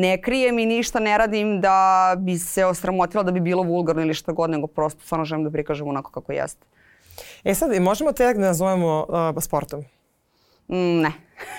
ne 0.00 0.22
krijem 0.22 0.58
i 0.58 0.66
ništa 0.66 1.00
ne 1.00 1.18
radim 1.18 1.60
da 1.60 2.14
bi 2.18 2.38
se 2.38 2.64
osramotila 2.64 3.22
da 3.22 3.32
bi 3.32 3.40
bilo 3.40 3.62
vulgarno 3.62 4.02
ili 4.02 4.14
šta 4.14 4.32
god, 4.32 4.50
nego 4.50 4.66
prosto 4.66 5.00
stvarno 5.04 5.24
želim 5.24 5.44
da 5.44 5.50
prikažem 5.50 5.88
onako 5.88 6.10
kako 6.10 6.32
jeste. 6.32 6.66
E 7.44 7.54
sad, 7.54 7.82
možemo 7.82 8.12
te 8.12 8.34
da 8.34 8.40
nazovemo 8.40 9.06
uh, 9.08 9.42
sportom, 9.42 9.84
Mm, 10.68 11.00
ne. 11.02 11.12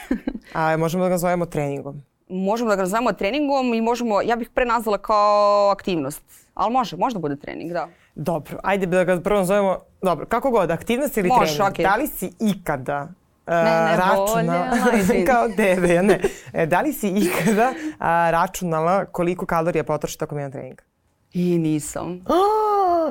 a 0.53 0.77
možemo 0.77 1.03
da 1.03 1.09
ga 1.09 1.13
nazovemo 1.13 1.45
treningom. 1.45 2.01
Možemo 2.31 2.69
da 2.69 2.75
ga 2.75 2.81
nazovemo 2.81 3.13
treningom 3.13 3.73
i 3.73 3.81
možemo, 3.81 4.21
ja 4.21 4.35
bih 4.35 4.49
pre 4.49 4.65
nazvala 4.65 4.97
kao 4.97 5.69
aktivnost. 5.69 6.23
Ali 6.53 6.73
može, 6.73 6.97
može 6.97 7.13
da 7.13 7.19
bude 7.19 7.35
trening, 7.35 7.71
da. 7.71 7.87
Dobro, 8.15 8.59
ajde 8.63 8.85
da 8.85 9.03
ga 9.03 9.21
prvo 9.21 9.39
nazovemo, 9.39 9.77
dobro, 10.01 10.25
kako 10.25 10.51
god, 10.51 10.71
aktivnost 10.71 11.17
ili 11.17 11.27
Može, 11.29 11.55
trening. 11.55 11.71
okej. 11.73 11.85
Da 11.85 11.95
li 11.95 12.07
si 12.07 12.31
ikada 12.39 13.01
uh, 13.47 13.53
ne, 13.53 13.97
računala, 13.97 14.69
voljela, 14.69 14.97
izvini. 14.99 15.25
kao 15.25 15.49
tebe, 15.49 16.01
ne. 16.03 16.19
E, 16.53 16.65
da 16.65 16.81
li 16.81 16.93
si 16.93 17.07
ikada 17.09 17.69
uh, 17.69 18.05
računala 18.31 19.05
koliko 19.05 19.45
kalorija 19.45 19.83
potroši 19.83 20.17
tokom 20.17 20.37
jednog 20.37 20.51
treninga? 20.51 20.83
I 21.33 21.57
nisam. 21.57 22.21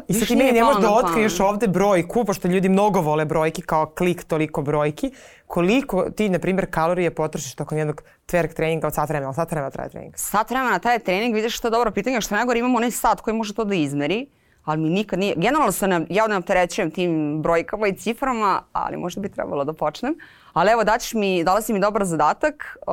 I 0.09 0.15
sad 0.15 0.29
ti 0.29 0.37
meni 0.37 0.53
ne 0.53 0.65
možeš 0.65 0.83
da 0.83 0.91
otkriješ 0.91 1.41
ovde 1.41 1.69
brojku, 1.69 2.25
pošto 2.25 2.49
ljudi 2.49 2.69
mnogo 2.69 3.00
vole 3.00 3.25
brojki, 3.25 3.62
kao 3.62 3.87
klik 3.87 4.25
toliko 4.25 4.62
brojki. 4.62 5.11
Koliko 5.47 6.11
ti, 6.11 6.29
na 6.29 6.39
primjer, 6.39 6.67
kalorije 6.71 7.15
potrošiš 7.15 7.55
tokom 7.55 7.79
jednog 7.79 8.03
twerk 8.27 8.55
treninga 8.55 8.87
od 8.87 8.95
sat 8.95 9.09
vremena, 9.09 9.27
ali 9.27 9.35
sat 9.35 9.50
vremena 9.50 9.71
traje 9.71 9.91
trening? 9.91 10.15
Sat 10.17 10.50
vremena 10.50 10.79
taj 10.79 10.99
trening, 10.99 11.35
vidiš 11.35 11.57
što 11.57 11.69
je 11.69 11.71
dobro 11.71 11.91
pitanje, 11.91 12.21
što 12.21 12.35
najgore 12.35 12.59
imamo 12.59 12.77
onaj 12.77 12.91
sat 12.91 13.21
koji 13.21 13.35
može 13.35 13.55
to 13.55 13.65
da 13.65 13.75
izmeri, 13.75 14.27
ali 14.65 14.81
mi 14.81 14.91
nikad 14.91 15.19
nije, 15.19 15.35
generalno 15.37 15.73
se 15.73 15.89
ne, 15.89 16.07
ja 16.09 16.27
ne 16.27 16.37
opterećujem 16.37 16.91
tim 16.91 17.43
brojkama 17.43 17.87
i 17.87 17.97
ciframa, 17.97 18.62
ali 18.73 18.97
možda 18.97 19.21
bi 19.21 19.29
trebalo 19.29 19.65
da 19.65 19.73
počnem. 19.73 20.15
Ali 20.53 20.71
evo, 20.71 20.85
daćeš 20.85 21.15
mi, 21.15 21.45
dala 21.45 21.62
si 21.62 21.73
mi 21.73 21.81
dobar 21.81 22.05
zadatak, 22.05 22.77
uh, 22.87 22.93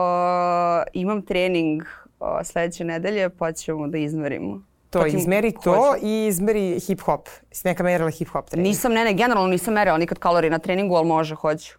imam 0.94 1.22
trening 1.22 1.82
uh, 2.20 2.28
sledeće 2.44 2.84
nedelje 2.84 3.30
pa 3.30 3.52
ćemo 3.52 3.88
da 3.88 3.98
izmerimo. 3.98 4.67
To, 4.89 5.00
Takim, 5.00 5.20
izmeri 5.20 5.51
to 5.63 5.75
hoću. 5.75 6.06
i 6.06 6.27
izmeri 6.27 6.79
hip 6.79 7.01
hop. 7.01 7.29
Si 7.51 7.67
neka 7.67 7.84
merila 7.84 8.10
hip 8.10 8.27
hop 8.29 8.50
trening? 8.50 8.67
Nisam, 8.67 8.94
ne, 8.94 9.03
ne, 9.03 9.13
generalno 9.13 9.50
nisam 9.50 9.74
merila 9.74 9.98
nikad 9.98 10.20
kalorije 10.20 10.51
na 10.51 10.60
treningu, 10.60 10.96
ali 10.96 11.08
može, 11.08 11.36
hoću. 11.36 11.77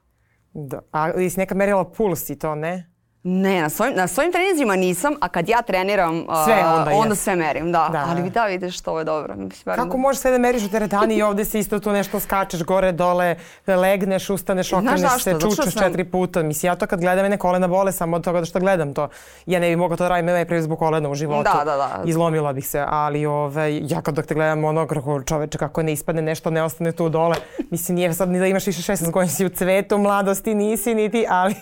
Da. 0.52 0.80
A 0.92 1.12
si 1.30 1.38
neka 1.40 1.54
merila 1.54 1.84
puls 1.84 2.30
i 2.30 2.38
to, 2.38 2.54
ne? 2.54 2.90
Ne, 3.30 3.62
na 3.62 3.68
svojim, 3.68 3.94
na 3.96 4.06
svojim 4.06 4.32
treninzima 4.32 4.76
nisam, 4.76 5.14
a 5.20 5.28
kad 5.28 5.48
ja 5.48 5.62
treniram, 5.62 6.26
sve 6.44 6.54
onda, 6.54 6.90
onda 6.94 7.14
sve 7.14 7.36
merim, 7.36 7.72
da. 7.72 7.88
da. 7.92 8.06
Ali 8.08 8.30
da, 8.30 8.44
vidiš, 8.44 8.80
to 8.80 8.98
je 8.98 9.04
dobro. 9.04 9.34
Mislim, 9.36 9.76
Kako 9.76 9.88
da... 9.88 9.96
možeš 9.96 10.20
sve 10.20 10.30
da 10.30 10.38
meriš 10.38 10.62
u 10.64 10.68
teretani 10.68 11.14
i 11.14 11.22
ovde 11.22 11.44
se 11.44 11.58
isto 11.58 11.78
tu 11.78 11.92
nešto 11.92 12.20
skačeš 12.20 12.62
gore, 12.62 12.92
dole, 12.92 13.36
legneš, 13.66 14.30
ustaneš, 14.30 14.72
okreneš 14.72 15.22
se, 15.22 15.36
čučeš 15.40 15.74
sam... 15.74 15.82
četiri 15.82 16.04
puta. 16.04 16.42
Mislim, 16.42 16.70
ja 16.70 16.76
to 16.76 16.86
kad 16.86 17.00
gledam, 17.00 17.24
mene 17.24 17.36
kolena 17.36 17.68
bole 17.68 17.92
samo 17.92 18.16
od 18.16 18.24
toga 18.24 18.40
da 18.40 18.46
što 18.46 18.60
gledam 18.60 18.94
to. 18.94 19.08
Ja 19.46 19.60
ne 19.60 19.68
bih 19.68 19.78
mogla 19.78 19.96
to 19.96 20.04
da 20.04 20.08
radim, 20.08 20.26
najprije 20.26 20.62
zbog 20.62 20.78
kolena 20.78 21.08
u 21.08 21.14
životu. 21.14 21.50
Da, 21.54 21.64
da, 21.64 21.76
da. 21.76 22.02
Izlomila 22.04 22.52
bih 22.52 22.68
se, 22.68 22.84
ali 22.88 23.26
ove, 23.26 23.80
ja 23.82 24.02
kad 24.02 24.14
dok 24.14 24.26
te 24.26 24.34
gledam 24.34 24.64
ono, 24.64 24.86
kako 24.86 25.22
čoveče, 25.22 25.58
kako 25.58 25.82
ne 25.82 25.92
ispadne 25.92 26.22
nešto, 26.22 26.50
ne 26.50 26.62
ostane 26.62 26.92
tu 26.92 27.08
dole. 27.08 27.36
Mislim, 27.70 27.96
nije 27.96 28.14
sad 28.14 28.28
ni 28.28 28.38
da 28.38 28.46
imaš 28.46 28.66
više 28.66 28.92
16 28.92 29.10
godina, 29.10 29.32
si 29.32 29.46
u 29.46 29.48
cvetu, 29.48 29.98
mladosti 29.98 30.54
nisi 30.54 30.94
niti, 30.94 31.26
ali 31.28 31.54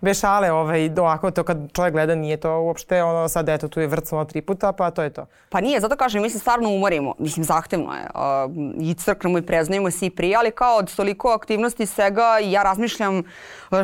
vešale, 0.00 0.52
ovaj, 0.52 0.90
ovako 0.98 1.30
to 1.30 1.42
kad 1.42 1.72
čovjek 1.72 1.92
gleda 1.92 2.14
nije 2.14 2.36
to 2.36 2.60
uopšte 2.60 3.02
ono 3.02 3.28
sad 3.28 3.48
eto 3.48 3.68
tu 3.68 3.80
je 3.80 3.86
vrcalo 3.86 4.24
tri 4.24 4.40
puta 4.42 4.72
pa 4.72 4.90
to 4.90 5.02
je 5.02 5.10
to. 5.10 5.26
Pa 5.48 5.60
nije, 5.60 5.80
zato 5.80 5.96
kažem 5.96 6.22
mi 6.22 6.30
se 6.30 6.38
stvarno 6.38 6.68
umorimo, 6.68 7.14
mislim 7.18 7.44
zahtevno 7.44 7.92
je 7.92 8.02
uh, 8.14 8.52
i 8.80 8.94
crknemo 8.94 9.38
i 9.38 9.42
preznajemo 9.42 9.90
se 9.90 10.06
i 10.06 10.10
prije, 10.10 10.36
ali 10.36 10.50
kao 10.50 10.76
od 10.76 10.94
toliko 10.94 11.28
aktivnosti 11.28 11.86
svega 11.86 12.38
ja 12.42 12.62
razmišljam 12.62 13.22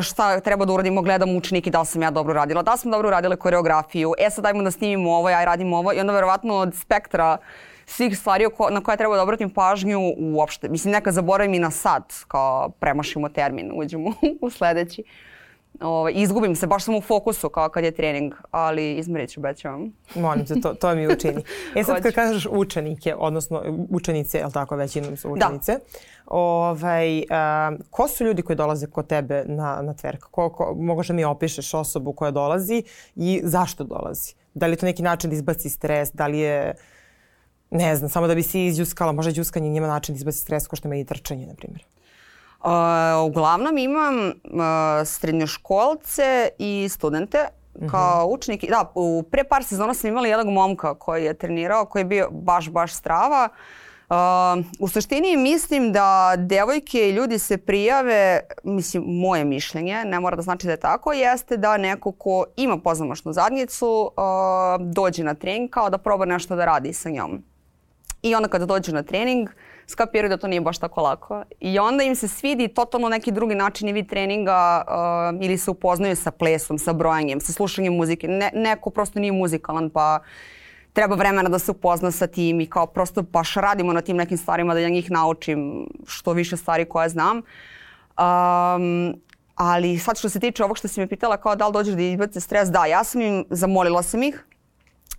šta 0.01 0.39
treba 0.39 0.65
da 0.65 0.73
uradimo, 0.73 1.01
gledam 1.01 1.35
učenike 1.35 1.69
da 1.69 1.79
li 1.79 1.85
sam 1.85 2.01
ja 2.01 2.11
dobro 2.11 2.33
radila, 2.33 2.61
da 2.61 2.71
li 2.71 2.77
sam 2.77 2.91
dobro 2.91 3.07
uradila 3.07 3.35
koreografiju, 3.35 4.13
e 4.17 4.29
sad 4.29 4.43
dajmo 4.43 4.63
da 4.63 4.71
snimimo 4.71 5.11
ovo, 5.11 5.29
ja 5.29 5.45
radimo 5.45 5.77
ovo 5.77 5.93
i 5.93 5.99
onda 5.99 6.13
verovatno 6.13 6.55
od 6.55 6.75
spektra 6.75 7.37
svih 7.85 8.19
stvari 8.19 8.45
na 8.71 8.81
koje 8.81 8.97
treba 8.97 9.15
da 9.15 9.23
obratim 9.23 9.49
pažnju 9.49 9.99
uopšte. 10.17 10.69
Mislim, 10.69 10.91
neka 10.91 11.11
zaboravim 11.11 11.53
i 11.53 11.59
na 11.59 11.71
sad, 11.71 12.03
kao 12.27 12.69
premašimo 12.69 13.29
termin, 13.29 13.71
uđemo 13.75 14.13
u 14.41 14.49
sledeći. 14.49 15.03
Ovaj, 15.81 16.13
izgubim 16.15 16.55
se, 16.55 16.67
baš 16.67 16.83
sam 16.83 16.95
u 16.95 17.01
fokusu 17.01 17.49
kao 17.49 17.69
kad 17.69 17.83
je 17.83 17.91
trening, 17.91 18.33
ali 18.51 18.95
izmerit 18.95 19.29
ću, 19.29 19.41
bećam. 19.41 19.93
Molim 20.15 20.45
te, 20.45 20.61
to, 20.61 20.73
to 20.73 20.95
mi 20.95 21.07
učini. 21.07 21.43
E 21.75 21.83
sad 21.83 22.03
kad 22.03 22.13
kažeš 22.13 22.47
učenike, 22.51 23.15
odnosno 23.17 23.63
učenice, 23.89 24.37
je 24.37 24.45
li 24.45 24.51
tako, 24.51 24.75
većinom 24.75 25.17
su 25.17 25.27
da. 25.27 25.33
učenice, 25.33 25.71
da. 25.71 25.79
ovaj, 26.25 27.23
a, 27.29 27.71
ko 27.89 28.07
su 28.07 28.23
ljudi 28.23 28.41
koji 28.41 28.55
dolaze 28.55 28.87
kod 28.87 29.07
tebe 29.07 29.43
na, 29.47 29.81
na 29.81 29.93
tverk? 29.93 30.23
Ko, 30.31 30.49
ko, 30.49 30.75
možeš 30.79 31.07
da 31.07 31.13
mi 31.13 31.23
opišeš 31.23 31.73
osobu 31.73 32.13
koja 32.13 32.31
dolazi 32.31 32.83
i 33.15 33.41
zašto 33.43 33.83
dolazi? 33.83 34.33
Da 34.53 34.65
li 34.65 34.71
je 34.71 34.77
to 34.77 34.85
neki 34.85 35.03
način 35.03 35.29
da 35.29 35.35
izbaci 35.35 35.69
stres, 35.69 36.11
da 36.13 36.27
li 36.27 36.39
je 36.39 36.73
ne 37.71 37.95
znam, 37.95 38.09
samo 38.09 38.27
da 38.27 38.35
bi 38.35 38.43
si 38.43 38.65
izđuskala, 38.65 39.11
možda 39.11 39.31
đuskanje 39.31 39.69
njima 39.69 39.87
način 39.87 40.15
da 40.15 40.17
izbaci 40.17 40.39
stres 40.39 40.67
ko 40.67 40.75
što 40.75 40.89
meni 40.89 41.05
trčanje, 41.05 41.45
na 41.47 41.53
primjer. 41.53 41.85
Uh, 42.67 43.25
uglavnom 43.25 43.77
imam 43.77 44.15
uh, 44.27 44.31
srednjoškolce 45.05 46.49
i 46.59 46.89
studente 46.89 47.37
kao 47.73 47.83
uh 47.83 47.85
mhm. 47.85 47.93
-huh. 47.93 48.35
učenike. 48.35 48.67
Da, 48.67 48.91
u, 48.95 49.23
pre 49.31 49.43
par 49.43 49.63
sezona 49.63 49.93
sam 49.93 50.09
imala 50.09 50.27
jednog 50.27 50.53
momka 50.53 50.93
koji 50.93 51.25
je 51.25 51.33
trenirao, 51.33 51.85
koji 51.85 52.01
je 52.01 52.05
bio 52.05 52.29
baš, 52.31 52.69
baš 52.69 52.93
strava. 52.93 53.49
Uh, 54.09 54.15
u 54.79 54.87
suštini 54.87 55.37
mislim 55.37 55.91
da 55.91 56.33
devojke 56.37 57.09
i 57.09 57.11
ljudi 57.11 57.39
se 57.39 57.57
prijave, 57.57 58.39
mislim, 58.63 59.03
moje 59.03 59.45
mišljenje, 59.45 60.05
ne 60.05 60.19
mora 60.19 60.35
da 60.35 60.41
znači 60.41 60.67
da 60.67 60.73
je 60.73 60.79
tako, 60.79 61.13
jeste 61.13 61.57
da 61.57 61.77
neko 61.77 62.11
ko 62.11 62.45
ima 62.57 62.77
pozamašnu 62.77 63.33
zadnjicu 63.33 64.11
uh, 64.17 64.85
dođe 64.93 65.23
na 65.23 65.33
trening 65.33 65.69
kao 65.69 65.89
da 65.89 65.97
proba 65.97 66.25
nešto 66.25 66.55
da 66.55 66.65
radi 66.65 66.93
sa 66.93 67.09
njom. 67.09 67.43
I 68.21 68.35
onda 68.35 68.47
kada 68.47 68.65
dođe 68.65 68.91
na 68.91 69.03
trening, 69.03 69.49
uh, 69.49 69.55
skapiraju 69.87 70.29
da 70.29 70.37
to 70.37 70.47
nije 70.47 70.61
baš 70.61 70.77
tako 70.77 71.01
lako. 71.01 71.43
I 71.59 71.79
onda 71.79 72.03
im 72.03 72.15
se 72.15 72.27
svidi 72.27 72.67
totalno 72.67 73.09
neki 73.09 73.31
drugi 73.31 73.55
način 73.55 73.89
i 73.89 73.93
vid 73.93 74.09
treninga 74.09 74.83
uh, 74.87 75.45
ili 75.45 75.57
se 75.57 75.71
upoznaju 75.71 76.15
sa 76.15 76.31
plesom, 76.31 76.77
sa 76.77 76.93
brojanjem, 76.93 77.39
sa 77.39 77.53
slušanjem 77.53 77.93
muzike. 77.93 78.27
Ne, 78.27 78.51
neko 78.53 78.89
prosto 78.89 79.19
nije 79.19 79.31
muzikalan 79.31 79.89
pa 79.89 80.19
treba 80.93 81.15
vremena 81.15 81.49
da 81.49 81.59
se 81.59 81.71
upozna 81.71 82.11
sa 82.11 82.27
tim 82.27 82.61
i 82.61 82.65
kao 82.65 82.87
prosto 82.87 83.21
baš 83.21 83.53
radimo 83.53 83.93
na 83.93 84.01
tim 84.01 84.17
nekim 84.17 84.37
stvarima 84.37 84.73
da 84.73 84.79
ja 84.79 84.89
njih 84.89 85.11
naučim 85.11 85.87
što 86.07 86.33
više 86.33 86.57
stvari 86.57 86.85
koje 86.85 87.09
znam. 87.09 87.37
Um, 87.37 89.15
ali 89.55 89.97
sad 89.99 90.17
što 90.17 90.29
se 90.29 90.39
tiče 90.39 90.63
ovog 90.63 90.77
što 90.77 90.87
si 90.87 90.99
me 90.99 91.07
pitala 91.07 91.37
kao 91.37 91.55
da 91.55 91.67
li 91.67 91.73
dođeš 91.73 91.95
da 91.95 92.01
izbace 92.01 92.39
stres, 92.39 92.69
da, 92.69 92.85
ja 92.85 93.03
sam 93.03 93.21
im, 93.21 93.45
zamolila 93.49 94.03
sam 94.03 94.23
ih 94.23 94.43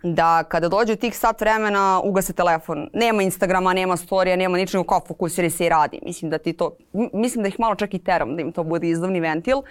da 0.02 0.44
kada 0.44 0.68
dođe 0.68 0.96
tih 0.96 1.18
sat 1.18 1.40
vremena 1.40 2.00
ugase 2.04 2.32
telefon. 2.32 2.88
Nema 2.92 3.22
Instagrama, 3.22 3.72
nema 3.72 3.96
storija, 3.96 4.36
nema 4.36 4.56
ničega 4.56 4.84
kao 4.84 5.00
fokusiri 5.08 5.50
se 5.50 5.66
i 5.66 5.68
radi. 5.68 6.00
Mislim 6.02 6.30
da 6.30 6.38
ti 6.38 6.52
to, 6.52 6.76
mislim 7.12 7.42
da 7.42 7.48
ih 7.48 7.60
malo 7.60 7.74
čak 7.74 7.94
i 7.94 7.98
teram 7.98 8.36
da 8.36 8.42
im 8.42 8.52
to 8.52 8.62
bude 8.62 8.88
izdavni 8.88 9.20
ventil. 9.20 9.58
Uh, 9.58 9.64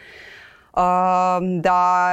da 1.61 2.11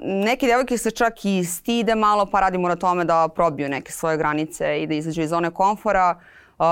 neke 0.00 0.46
devojke 0.46 0.78
se 0.78 0.90
čak 0.90 1.24
i 1.24 1.44
stide 1.44 1.94
malo 1.94 2.26
pa 2.26 2.40
radimo 2.40 2.68
na 2.68 2.76
tome 2.76 3.04
da 3.04 3.28
probiju 3.28 3.68
neke 3.68 3.92
svoje 3.92 4.16
granice 4.16 4.82
i 4.82 4.86
da 4.86 4.94
izađu 4.94 5.22
iz 5.22 5.30
zone 5.30 5.50
komfora. 5.50 6.18
Uh, 6.58 6.64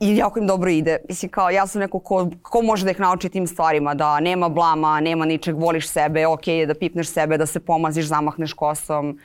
i 0.00 0.16
jako 0.16 0.38
im 0.38 0.46
dobro 0.46 0.70
ide. 0.70 0.96
Mislim 1.08 1.30
kao 1.30 1.50
ja 1.50 1.66
sam 1.66 1.80
neko 1.80 1.98
ko, 1.98 2.30
ko 2.42 2.62
može 2.62 2.84
da 2.84 2.90
ih 2.90 3.00
nauči 3.00 3.28
tim 3.28 3.46
stvarima, 3.46 3.94
da 3.94 4.20
nema 4.20 4.48
blama, 4.48 5.00
nema 5.00 5.24
ničeg, 5.24 5.56
voliš 5.56 5.88
sebe, 5.88 6.26
ok 6.26 6.48
je 6.48 6.66
da 6.66 6.74
pipneš 6.74 7.08
sebe, 7.08 7.38
da 7.38 7.46
se 7.46 7.60
pomaziš, 7.60 8.06
zamahneš 8.06 8.52
kosom, 8.52 9.10
uh, 9.10 9.16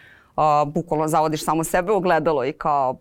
bukvalno 0.65 1.07
zavodiš 1.07 1.43
samo 1.43 1.63
sebe 1.63 1.91
u 1.91 1.99
gledalo 1.99 2.45
i 2.45 2.53
kao 2.53 2.97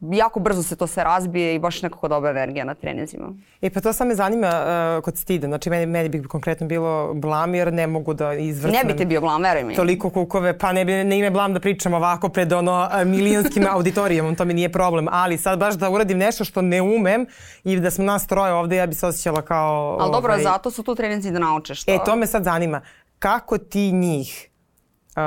jako 0.00 0.40
brzo 0.40 0.62
se 0.62 0.76
to 0.76 0.86
sve 0.86 1.04
razbije 1.04 1.54
i 1.54 1.58
baš 1.58 1.82
nekako 1.82 2.08
dobra 2.08 2.30
energija 2.30 2.64
na 2.64 2.74
trenizima. 2.74 3.34
E 3.62 3.70
pa 3.70 3.80
to 3.80 3.92
sad 3.92 4.06
me 4.06 4.14
zanima 4.14 4.48
uh, 4.48 5.04
kod 5.04 5.18
stide. 5.18 5.46
Znači 5.46 5.70
meni, 5.70 5.86
meni 5.86 6.08
bi 6.08 6.22
konkretno 6.22 6.66
bilo 6.66 7.14
blam 7.14 7.54
jer 7.54 7.72
ne 7.72 7.86
mogu 7.86 8.14
da 8.14 8.34
izvrtnem. 8.34 8.86
Ne 8.86 8.92
bi 8.92 8.98
te 8.98 9.04
bio 9.04 9.20
blam, 9.20 9.42
veruj 9.42 9.64
mi. 9.64 9.74
Toliko 9.74 10.10
kukove, 10.10 10.58
pa 10.58 10.72
ne 10.72 10.84
bi 10.84 10.92
ne 10.92 11.18
ime 11.18 11.30
blam 11.30 11.54
da 11.54 11.60
pričam 11.60 11.94
ovako 11.94 12.28
pred 12.28 12.52
ono 12.52 12.88
milionskim 13.04 13.66
auditorijom, 13.74 14.34
to 14.34 14.44
mi 14.44 14.54
nije 14.54 14.72
problem. 14.72 15.08
Ali 15.10 15.38
sad 15.38 15.58
baš 15.58 15.74
da 15.74 15.90
uradim 15.90 16.18
nešto 16.18 16.44
što 16.44 16.62
ne 16.62 16.82
umem 16.82 17.26
i 17.64 17.80
da 17.80 17.90
smo 17.90 18.04
nas 18.04 18.26
troje 18.26 18.52
ovde, 18.52 18.76
ja 18.76 18.86
bi 18.86 18.94
se 18.94 19.06
osjećala 19.06 19.42
kao... 19.42 19.98
Ali 20.00 20.12
dobro, 20.12 20.32
ovaj... 20.32 20.42
zato 20.42 20.70
su 20.70 20.82
tu 20.82 20.94
treninzi 20.94 21.30
da 21.30 21.38
naučeš 21.38 21.84
to. 21.84 21.92
E, 21.92 21.98
to 22.04 22.16
me 22.16 22.26
sad 22.26 22.44
zanima. 22.44 22.80
Kako 23.18 23.58
ti 23.58 23.92
njih 23.92 24.50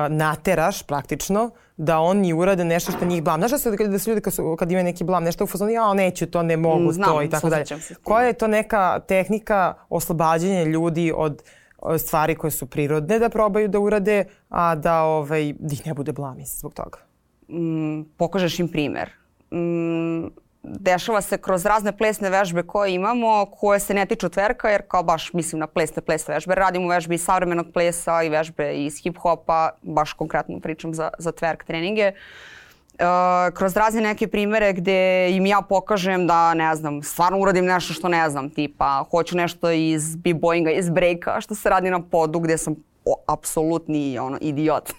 nateraš 0.09 0.83
praktično 0.83 1.49
da 1.77 1.99
oni 1.99 2.33
urade 2.33 2.65
nešto 2.65 2.91
što 2.91 3.05
njih 3.05 3.23
blam. 3.23 3.39
Znaš 3.39 3.51
da, 3.51 3.57
se, 3.57 3.71
da 3.71 3.99
su 3.99 4.09
ljudi 4.09 4.21
kad, 4.21 4.33
su, 4.33 4.55
kad 4.59 4.71
imaju 4.71 4.83
neki 4.83 5.03
blam, 5.03 5.23
nešto 5.23 5.43
u 5.43 5.47
fazonu, 5.47 5.71
ja 5.71 5.93
neću 5.93 6.25
to, 6.25 6.43
ne 6.43 6.57
mogu 6.57 6.91
Znam, 6.91 7.09
to 7.09 7.21
i 7.21 7.29
tako 7.29 7.49
dalje. 7.49 7.65
Koja 8.03 8.27
je 8.27 8.33
to 8.33 8.47
neka 8.47 8.99
tehnika 9.07 9.73
oslobađanja 9.89 10.63
ljudi 10.63 11.13
od 11.15 11.41
stvari 11.99 12.35
koje 12.35 12.51
su 12.51 12.65
prirodne 12.65 13.19
da 13.19 13.29
probaju 13.29 13.67
da 13.67 13.79
urade, 13.79 14.25
a 14.49 14.75
da, 14.75 15.01
ovaj, 15.03 15.53
da 15.59 15.73
ih 15.73 15.87
ne 15.87 15.93
bude 15.93 16.11
blam 16.11 16.37
zbog 16.45 16.73
toga? 16.73 16.97
Mm, 17.49 18.01
pokažeš 18.17 18.59
im 18.59 18.67
primer. 18.67 19.09
Mm, 19.51 20.27
dešava 20.63 21.21
se 21.21 21.37
kroz 21.37 21.65
razne 21.65 21.97
plesne 21.97 22.29
vežbe 22.29 22.63
koje 22.63 22.93
imamo, 22.93 23.45
koje 23.45 23.79
se 23.79 23.93
ne 23.93 24.05
tiču 24.05 24.29
tverka, 24.29 24.69
jer 24.69 24.81
kao 24.87 25.03
baš 25.03 25.33
mislim 25.33 25.59
na 25.59 25.67
plesne 25.67 26.01
plesne 26.01 26.33
vežbe. 26.33 26.55
Radimo 26.55 26.89
vežbe 26.89 27.15
iz 27.15 27.23
savremenog 27.23 27.67
plesa 27.73 28.23
i 28.23 28.29
vežbe 28.29 28.73
iz 28.73 29.01
hip-hopa, 29.03 29.69
baš 29.81 30.13
konkretno 30.13 30.59
pričam 30.59 30.93
za, 30.93 31.09
za 31.17 31.31
tverk 31.31 31.63
treninge. 31.63 32.11
Uh, 32.99 33.53
kroz 33.53 33.77
razne 33.77 34.01
neke 34.01 34.27
primere 34.27 34.73
gde 34.73 35.29
im 35.31 35.45
ja 35.45 35.61
pokažem 35.61 36.27
da, 36.27 36.53
ne 36.53 36.75
znam, 36.75 37.03
stvarno 37.03 37.39
uradim 37.39 37.65
nešto 37.65 37.93
što 37.93 38.07
ne 38.07 38.29
znam, 38.29 38.49
tipa 38.49 39.05
hoću 39.11 39.37
nešto 39.37 39.71
iz 39.71 40.15
b-boyinga, 40.15 40.77
iz 40.77 40.89
breaka, 40.89 41.41
što 41.41 41.55
se 41.55 41.69
radi 41.69 41.89
na 41.89 42.01
podu 42.01 42.39
gde 42.39 42.57
sam 42.57 42.75
apsolutni 43.27 44.19
ono, 44.19 44.37
idiot. 44.41 44.89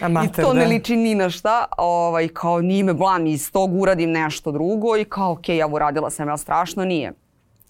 Amater, 0.00 0.30
I 0.44 0.46
to 0.46 0.52
ne 0.52 0.60
da. 0.60 0.68
liči 0.68 0.96
ni 0.96 1.14
na 1.14 1.30
šta. 1.30 1.64
Ovaj, 1.78 2.28
kao 2.28 2.60
nije 2.60 2.84
me 2.84 2.94
blam, 2.94 3.26
iz 3.26 3.52
tog 3.52 3.80
uradim 3.80 4.10
nešto 4.10 4.52
drugo 4.52 4.96
i 4.96 5.04
kao 5.04 5.32
ok, 5.32 5.48
ja 5.48 5.66
uradila 5.66 6.10
sam, 6.10 6.28
ja 6.28 6.36
strašno 6.36 6.84
nije. 6.84 7.12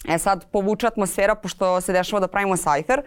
E 0.07 0.17
sad 0.17 0.45
povuče 0.51 0.87
atmosfera, 0.87 1.35
pošto 1.35 1.81
se 1.81 1.93
dešava 1.93 2.19
da 2.19 2.27
pravimo 2.27 2.57
sajfer. 2.57 3.01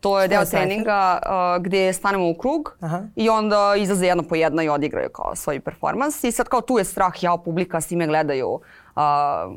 To 0.00 0.20
je 0.20 0.28
deo 0.28 0.44
treninga 0.44 1.18
uh, 1.22 1.62
gde 1.62 1.92
stanemo 1.92 2.28
u 2.28 2.34
krug 2.34 2.76
Aha. 2.80 3.02
i 3.16 3.28
onda 3.28 3.74
izlaze 3.78 4.06
jedno 4.06 4.22
po 4.22 4.34
jedno 4.34 4.62
i 4.62 4.68
odigraju 4.68 5.08
kao 5.08 5.36
svoj 5.36 5.60
performans. 5.60 6.24
I 6.24 6.32
sad 6.32 6.48
kao 6.48 6.60
tu 6.60 6.78
je 6.78 6.84
strah, 6.84 7.22
ja 7.22 7.36
publika, 7.44 7.80
svi 7.80 7.96
me 7.96 8.06
gledaju 8.06 8.60
a, 8.96 9.48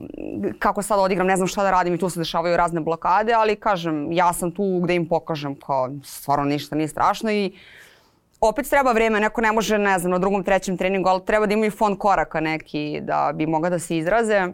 kako 0.59 0.81
sad 0.81 0.99
odigram, 0.99 1.27
ne 1.27 1.35
znam 1.35 1.47
šta 1.47 1.63
da 1.63 1.71
radim 1.71 1.93
i 1.93 1.97
tu 1.97 2.09
se 2.09 2.19
dešavaju 2.19 2.57
razne 2.57 2.81
blokade, 2.81 3.33
ali 3.33 3.55
kažem, 3.55 4.11
ja 4.11 4.33
sam 4.33 4.51
tu 4.51 4.79
gde 4.83 4.95
im 4.95 5.07
pokažem 5.07 5.55
kao 5.55 5.89
stvarno 6.03 6.45
ništa 6.45 6.75
nije 6.75 6.87
strašno 6.87 7.31
i 7.31 7.53
opet 8.41 8.69
treba 8.69 8.91
vreme, 8.91 9.19
neko 9.19 9.41
ne 9.41 9.51
može, 9.51 9.77
ne 9.77 9.99
znam, 9.99 10.11
na 10.11 10.17
drugom, 10.19 10.43
trećem 10.43 10.77
treningu, 10.77 11.09
ali 11.09 11.25
treba 11.25 11.45
da 11.45 11.53
imaju 11.53 11.71
fon 11.71 11.95
koraka 11.95 12.39
neki 12.39 12.99
da 13.01 13.31
bi 13.35 13.45
mogla 13.45 13.69
da 13.69 13.79
se 13.79 13.97
izraze. 13.97 14.47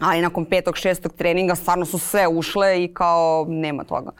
Ali 0.00 0.22
nakon 0.22 0.44
petog, 0.44 0.76
šestog 0.76 1.12
treninga 1.12 1.54
stvarno 1.54 1.84
su 1.84 1.98
sve 1.98 2.28
ušle 2.28 2.84
i 2.84 2.94
kao 2.94 3.46
nema 3.48 3.84
toga. 3.84 4.10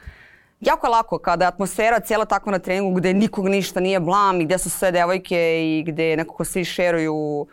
jako 0.61 0.87
je 0.87 0.91
lako 0.91 1.17
kada 1.17 1.45
je 1.45 1.47
atmosfera 1.47 1.99
cijela 1.99 2.25
takva 2.25 2.51
na 2.51 2.59
treningu 2.59 2.93
gde 2.93 3.13
nikog 3.13 3.47
ništa 3.47 3.79
nije 3.79 3.99
blam 3.99 4.41
i 4.41 4.45
gde 4.45 4.57
su 4.57 4.69
sve 4.69 4.91
devojke 4.91 5.61
i 5.63 5.83
gde 5.87 6.15
nekako 6.15 6.45
svi 6.45 6.65
šeruju 6.65 7.47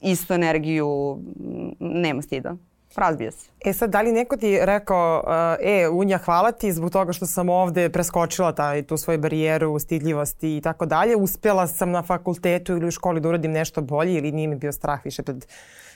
istu 0.00 0.34
energiju, 0.34 1.18
nema 1.80 2.22
stida. 2.22 2.56
Razbija 2.96 3.30
se. 3.30 3.50
E 3.64 3.72
sad, 3.72 3.90
da 3.90 4.00
li 4.00 4.12
neko 4.12 4.36
ti 4.36 4.58
rekao, 4.62 5.24
uh, 5.26 5.66
e, 5.66 5.88
Unja, 5.88 6.18
hvala 6.18 6.52
ti 6.52 6.72
zbog 6.72 6.90
toga 6.90 7.12
što 7.12 7.26
sam 7.26 7.48
ovde 7.48 7.88
preskočila 7.88 8.52
taj, 8.52 8.82
tu 8.82 8.96
svoju 8.96 9.18
barijeru, 9.18 9.78
stidljivosti 9.78 10.56
i 10.56 10.60
tako 10.60 10.86
dalje. 10.86 11.16
Uspela 11.16 11.66
sam 11.66 11.90
na 11.90 12.02
fakultetu 12.02 12.72
ili 12.72 12.86
u 12.86 12.90
školi 12.90 13.20
da 13.20 13.28
uradim 13.28 13.52
nešto 13.52 13.80
bolje 13.80 14.14
ili 14.14 14.32
nije 14.32 14.48
mi 14.48 14.56
bio 14.56 14.72
strah 14.72 15.04
više 15.04 15.22
pred 15.22 15.46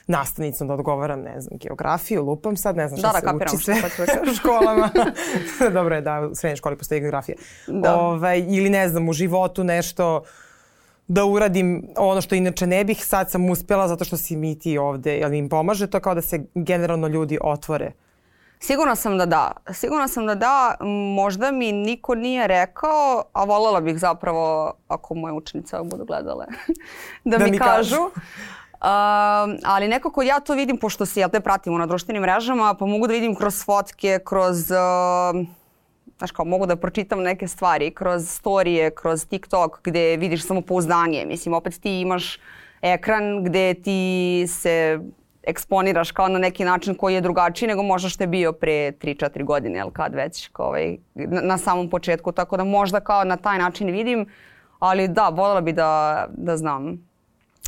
nastavnicom 0.07 0.67
da 0.67 0.73
odgovaram, 0.73 1.21
ne 1.21 1.41
znam, 1.41 1.57
geografiju, 1.57 2.23
lupam 2.23 2.57
sad, 2.57 2.75
ne 2.75 2.87
znam 2.87 2.97
šta 2.97 3.11
da, 3.11 3.19
se 3.19 3.25
da, 3.25 3.35
uči 3.35 3.63
sve 3.63 3.75
da 4.25 4.31
u 4.31 4.35
školama. 4.35 4.89
Dobro 5.73 5.95
je 5.95 6.01
da 6.01 6.21
u 6.21 6.35
srednjoj 6.35 6.55
školi 6.55 6.77
postoji 6.77 7.01
geografija. 7.01 7.37
Da. 7.67 7.95
Ove, 7.95 8.17
ovaj, 8.17 8.39
ili 8.39 8.69
ne 8.69 8.89
znam, 8.89 9.09
u 9.09 9.13
životu 9.13 9.63
nešto 9.63 10.23
da 11.07 11.25
uradim 11.25 11.87
ono 11.97 12.21
što 12.21 12.35
inače 12.35 12.67
ne 12.67 12.83
bih, 12.83 13.05
sad 13.05 13.31
sam 13.31 13.49
uspjela 13.49 13.87
zato 13.87 14.05
što 14.05 14.17
si 14.17 14.35
mi 14.35 14.59
ti 14.59 14.77
ovde, 14.77 15.17
jel 15.17 15.33
im 15.33 15.49
pomaže 15.49 15.87
to 15.87 15.99
kao 15.99 16.15
da 16.15 16.21
se 16.21 16.45
generalno 16.55 17.07
ljudi 17.07 17.37
otvore? 17.41 17.91
Sigurna 18.59 18.95
sam 18.95 19.17
da 19.17 19.25
da. 19.25 19.51
Sigurna 19.73 20.07
sam 20.07 20.25
da 20.25 20.35
da. 20.35 20.75
Možda 21.15 21.51
mi 21.51 21.71
niko 21.71 22.15
nije 22.15 22.47
rekao, 22.47 23.23
a 23.33 23.43
voljela 23.43 23.81
bih 23.81 23.97
zapravo, 23.97 24.73
ako 24.87 25.15
moje 25.15 25.33
učenice 25.33 25.77
budu 25.83 26.05
gledale, 26.05 26.45
da, 27.23 27.37
da 27.37 27.45
mi, 27.45 27.51
mi 27.51 27.57
kažu. 27.57 27.95
kažu. 27.95 28.03
Uh, 28.03 28.89
ali 29.65 29.87
nekako 29.87 30.21
ja 30.21 30.39
to 30.39 30.53
vidim, 30.53 30.77
pošto 30.77 31.05
se 31.05 31.19
ja 31.19 31.27
te 31.27 31.39
pratimo 31.39 31.77
na 31.77 31.85
društvenim 31.85 32.21
mrežama, 32.21 32.73
pa 32.73 32.85
mogu 32.85 33.07
da 33.07 33.13
vidim 33.13 33.35
kroz 33.35 33.65
fotke, 33.65 34.19
kroz... 34.25 34.71
Uh, 34.71 35.47
znaš 36.17 36.31
kao, 36.31 36.45
mogu 36.45 36.65
da 36.65 36.75
pročitam 36.75 37.21
neke 37.21 37.47
stvari 37.47 37.91
kroz 37.91 38.29
storije, 38.29 38.91
kroz 38.91 39.25
TikTok 39.27 39.79
gde 39.83 40.17
vidiš 40.17 40.47
samo 40.47 40.61
pouzdanje. 40.61 41.25
Mislim, 41.25 41.53
opet 41.53 41.79
ti 41.81 42.01
imaš 42.01 42.39
ekran 42.81 43.43
gde 43.43 43.73
ti 43.73 44.45
se 44.47 44.99
eksponiraš 45.43 46.11
kao 46.11 46.27
na 46.27 46.39
neki 46.39 46.65
način 46.65 46.95
koji 46.95 47.13
je 47.13 47.21
drugačiji 47.21 47.67
nego 47.67 47.83
možda 47.83 48.09
što 48.09 48.23
je 48.23 48.27
bio 48.27 48.51
pre 48.53 48.91
3-4 48.91 49.43
godine, 49.43 49.79
jel 49.79 49.91
kad 49.91 50.15
već, 50.15 50.47
kao 50.47 50.67
ovaj, 50.67 50.97
na, 51.13 51.41
na 51.41 51.57
samom 51.57 51.89
početku. 51.89 52.31
Tako 52.31 52.57
da 52.57 52.63
možda 52.63 52.99
kao 52.99 53.23
na 53.23 53.37
taj 53.37 53.57
način 53.57 53.91
vidim, 53.91 54.25
ali 54.79 55.07
da, 55.07 55.29
voljela 55.29 55.61
bi 55.61 55.73
da, 55.73 56.25
da 56.37 56.57
znam 56.57 57.07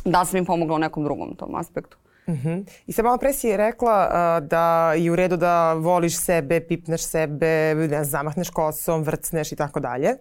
da 0.04 0.24
sam 0.24 0.38
im 0.38 0.44
pomogla 0.44 0.76
u 0.76 0.78
nekom 0.78 1.04
drugom 1.04 1.34
tom 1.36 1.54
aspektu. 1.54 1.96
Uh 2.26 2.34
mhm. 2.34 2.48
-huh. 2.48 2.64
I 2.86 2.92
sad 2.92 3.04
malo 3.04 3.18
pre 3.18 3.32
si 3.32 3.56
rekla 3.56 4.08
uh, 4.08 4.48
da 4.48 4.92
je 4.92 5.10
u 5.10 5.16
redu 5.16 5.36
da 5.36 5.72
voliš 5.72 6.18
sebe, 6.18 6.60
pipneš 6.60 7.02
sebe, 7.02 7.74
ne 7.74 8.04
zamahneš 8.04 8.50
kosom, 8.50 9.02
vrcneš 9.02 9.52
i 9.52 9.56
tako 9.56 9.80
dalje. 9.80 10.16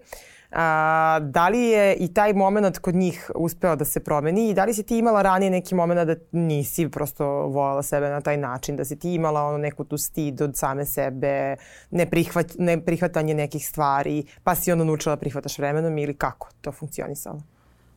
A, 0.51 1.19
da 1.21 1.49
li 1.49 1.59
je 1.59 1.95
i 1.95 2.13
taj 2.13 2.33
moment 2.33 2.79
kod 2.79 2.95
njih 2.95 3.31
uspeo 3.35 3.75
da 3.75 3.85
se 3.85 3.99
promeni 3.99 4.49
i 4.49 4.53
da 4.53 4.65
li 4.65 4.73
si 4.73 4.83
ti 4.83 4.97
imala 4.97 5.21
ranije 5.21 5.51
neki 5.51 5.75
moment 5.75 6.07
da 6.07 6.15
nisi 6.31 6.89
prosto 6.89 7.25
voljela 7.27 7.83
sebe 7.83 8.09
na 8.09 8.21
taj 8.21 8.37
način, 8.37 8.75
da 8.75 8.85
si 8.85 8.99
ti 8.99 9.13
imala 9.13 9.43
ono 9.43 9.57
neku 9.57 9.83
tu 9.83 9.97
stid 9.97 10.41
od 10.41 10.57
same 10.57 10.85
sebe, 10.85 11.55
neprihvat, 11.91 12.45
neprihvatanje 12.57 13.33
nekih 13.33 13.67
stvari, 13.67 14.23
pa 14.43 14.55
si 14.55 14.71
onda 14.71 14.83
naučila 14.83 15.15
da 15.15 15.19
prihvataš 15.19 15.57
vremenom 15.57 15.97
ili 15.97 16.13
kako 16.13 16.49
to 16.61 16.71
funkcionisalo? 16.71 17.54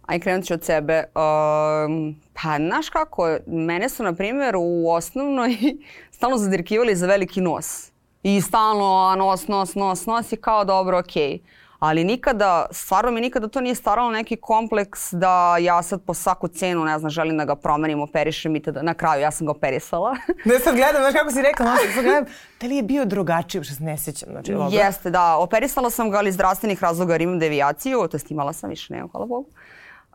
Aj 0.08 0.20
krenut 0.20 0.46
ću 0.46 0.54
od 0.54 0.64
sebe. 0.64 1.04
Um, 1.04 2.20
pa, 2.34 2.56
znaš 2.56 2.88
kako, 2.88 3.36
mene 3.46 3.88
su, 3.88 4.02
na 4.02 4.12
primjer, 4.12 4.54
u 4.58 4.90
osnovnoj 4.90 5.56
stalno 6.16 6.36
zadirkivali 6.36 6.96
za 6.96 7.06
veliki 7.06 7.40
nos. 7.40 7.90
I 8.22 8.40
stalno 8.40 9.14
nos, 9.16 9.48
nos, 9.48 9.74
nos, 9.74 10.06
nos 10.06 10.32
i 10.32 10.36
kao 10.36 10.64
dobro, 10.64 10.98
okej. 10.98 11.32
Okay. 11.32 11.40
Ali 11.78 12.04
nikada, 12.04 12.66
stvarno 12.70 13.10
mi 13.10 13.20
nikada 13.20 13.48
to 13.48 13.60
nije 13.60 13.74
staralo 13.74 14.10
neki 14.10 14.36
kompleks 14.36 15.12
da 15.12 15.56
ja 15.60 15.82
sad 15.82 16.02
po 16.02 16.14
svaku 16.14 16.48
cenu, 16.48 16.84
ne 16.84 16.98
znam, 16.98 17.10
želim 17.10 17.36
da 17.38 17.44
ga 17.44 17.56
promenim, 17.56 18.00
operišem 18.00 18.56
i 18.56 18.62
tada 18.62 18.82
na 18.82 18.94
kraju 18.94 19.22
ja 19.22 19.30
sam 19.30 19.46
ga 19.46 19.50
operisala. 19.50 20.16
ne 20.44 20.58
sad 20.58 20.76
gledam, 20.76 21.02
znaš 21.02 21.14
kako 21.14 21.30
si 21.30 21.42
rekla, 21.42 21.66
no, 21.66 21.76
sad 21.94 22.04
gledam, 22.04 22.24
da 22.60 22.66
li 22.66 22.76
je 22.76 22.82
bio 22.82 23.04
drugačiji, 23.04 23.58
uopšte 23.58 23.74
se 23.74 23.82
ne 23.82 23.98
sjećam. 23.98 24.28
Znači, 24.30 24.52
Jeste, 24.70 25.10
da, 25.10 25.36
operisala 25.36 25.90
sam 25.90 26.10
ga 26.10 26.18
ali 26.18 26.28
iz 26.28 26.34
zdravstvenih 26.34 26.82
razloga 26.82 27.14
jer 27.14 27.22
imam 27.22 27.38
devijaciju, 27.38 28.08
to 28.10 28.16
jest 28.16 28.30
imala 28.30 28.52
sam 28.52 28.70
više, 28.70 28.94
nema, 28.94 29.08
hvala 29.12 29.26
Bogu. 29.26 29.48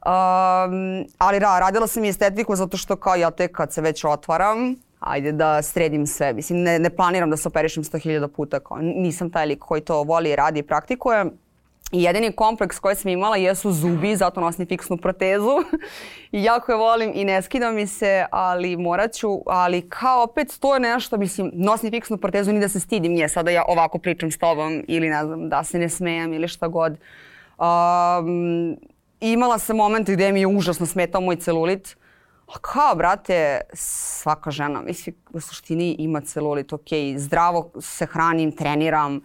Um, 0.06 1.06
ali 1.18 1.40
da, 1.40 1.60
radila 1.60 1.88
sam 1.88 2.04
i 2.04 2.10
estetiku 2.10 2.56
zato 2.56 2.78
što 2.78 2.96
kao 2.96 3.16
ja 3.16 3.32
tek 3.32 3.52
kad 3.52 3.74
se 3.74 3.82
već 3.82 4.06
otvaram, 4.06 4.76
ajde 5.00 5.32
da 5.32 5.62
sredim 5.62 6.08
sve. 6.08 6.34
Mislim, 6.34 6.60
ne, 6.60 6.80
ne 6.80 6.90
planiram 6.90 7.30
da 7.30 7.38
se 7.38 7.48
operišem 7.48 7.84
100.000 7.84 8.28
puta, 8.28 8.60
kao, 8.60 8.78
nisam 8.78 9.30
taj 9.30 9.46
lik 9.46 9.60
koji 9.60 9.82
to 9.82 10.04
voli, 10.04 10.36
radi 10.36 10.60
i 10.60 10.64
praktikuje. 10.64 11.26
I 11.92 12.04
jedini 12.04 12.32
kompleks 12.32 12.80
koji 12.80 12.96
sam 12.96 13.12
imala 13.12 13.38
jesu 13.38 13.72
zubi, 13.72 14.16
zato 14.16 14.42
nosim 14.42 14.66
fiksnu 14.66 14.98
protezu. 14.98 15.64
I 16.32 16.44
jako 16.50 16.72
je 16.72 16.78
volim 16.78 17.12
i 17.16 17.26
ne 17.26 17.42
skida 17.42 17.72
mi 17.72 17.88
se, 17.88 18.26
ali 18.32 18.78
morat 18.78 19.14
ću, 19.14 19.42
ali 19.46 19.90
kao 19.90 20.24
opet 20.24 20.58
to 20.60 20.74
je 20.74 20.80
nešto, 20.80 21.18
mislim, 21.18 21.52
nosim 21.54 21.92
fiksnu 21.92 22.18
protezu 22.18 22.52
ni 22.54 22.60
da 22.60 22.70
se 22.70 22.80
stidim 22.80 23.14
nje, 23.14 23.30
sada 23.30 23.52
ja 23.52 23.64
ovako 23.68 23.98
pričam 23.98 24.32
s 24.32 24.38
tobom 24.38 24.84
ili 24.88 25.10
ne 25.10 25.26
znam, 25.26 25.50
da 25.50 25.64
se 25.64 25.80
ne 25.80 25.90
smejam 25.90 26.34
ili 26.34 26.48
šta 26.48 26.68
god. 26.68 26.98
Um, 27.58 28.78
imala 29.32 29.60
sam 29.60 29.78
moment 29.78 30.10
gde 30.10 30.32
mi 30.32 30.40
je 30.40 30.48
užasno 30.48 30.86
smetao 30.86 31.22
moj 31.22 31.36
celulit. 31.36 31.98
A 32.48 32.60
kao, 32.62 32.96
brate, 32.96 33.62
svaka 33.74 34.52
žena, 34.52 34.82
mislim, 34.82 35.16
u 35.34 35.40
suštini 35.40 35.96
ima 36.00 36.22
celulit, 36.22 36.74
ok, 36.74 36.88
zdravo 37.18 37.72
se 37.80 38.06
hranim, 38.06 38.52
treniram, 38.52 39.22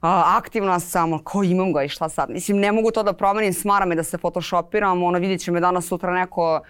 aktivna 0.00 0.80
sam, 0.80 1.18
ko 1.18 1.42
imam 1.42 1.72
ga 1.72 1.82
i 1.82 1.88
šta 1.88 2.08
sad? 2.08 2.30
Mislim, 2.30 2.58
ne 2.58 2.72
mogu 2.72 2.90
to 2.90 3.02
da 3.02 3.12
promenim, 3.12 3.52
smara 3.52 3.86
me 3.86 3.94
da 3.94 4.02
se 4.02 4.18
photoshopiram, 4.18 5.02
ono, 5.02 5.18
vidit 5.18 5.40
će 5.40 5.52
me 5.52 5.60
danas 5.60 5.86
sutra 5.86 6.12
neko 6.12 6.60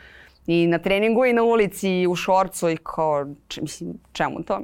i 0.47 0.67
na 0.67 0.79
treningu 0.79 1.25
i 1.25 1.33
na 1.33 1.43
ulici 1.43 1.91
i 1.91 2.07
u 2.07 2.15
šorcu 2.15 2.71
i 2.71 2.77
kao, 2.77 3.27
če, 3.49 3.61
mislim, 3.61 3.95
čemu 4.13 4.43
to? 4.43 4.61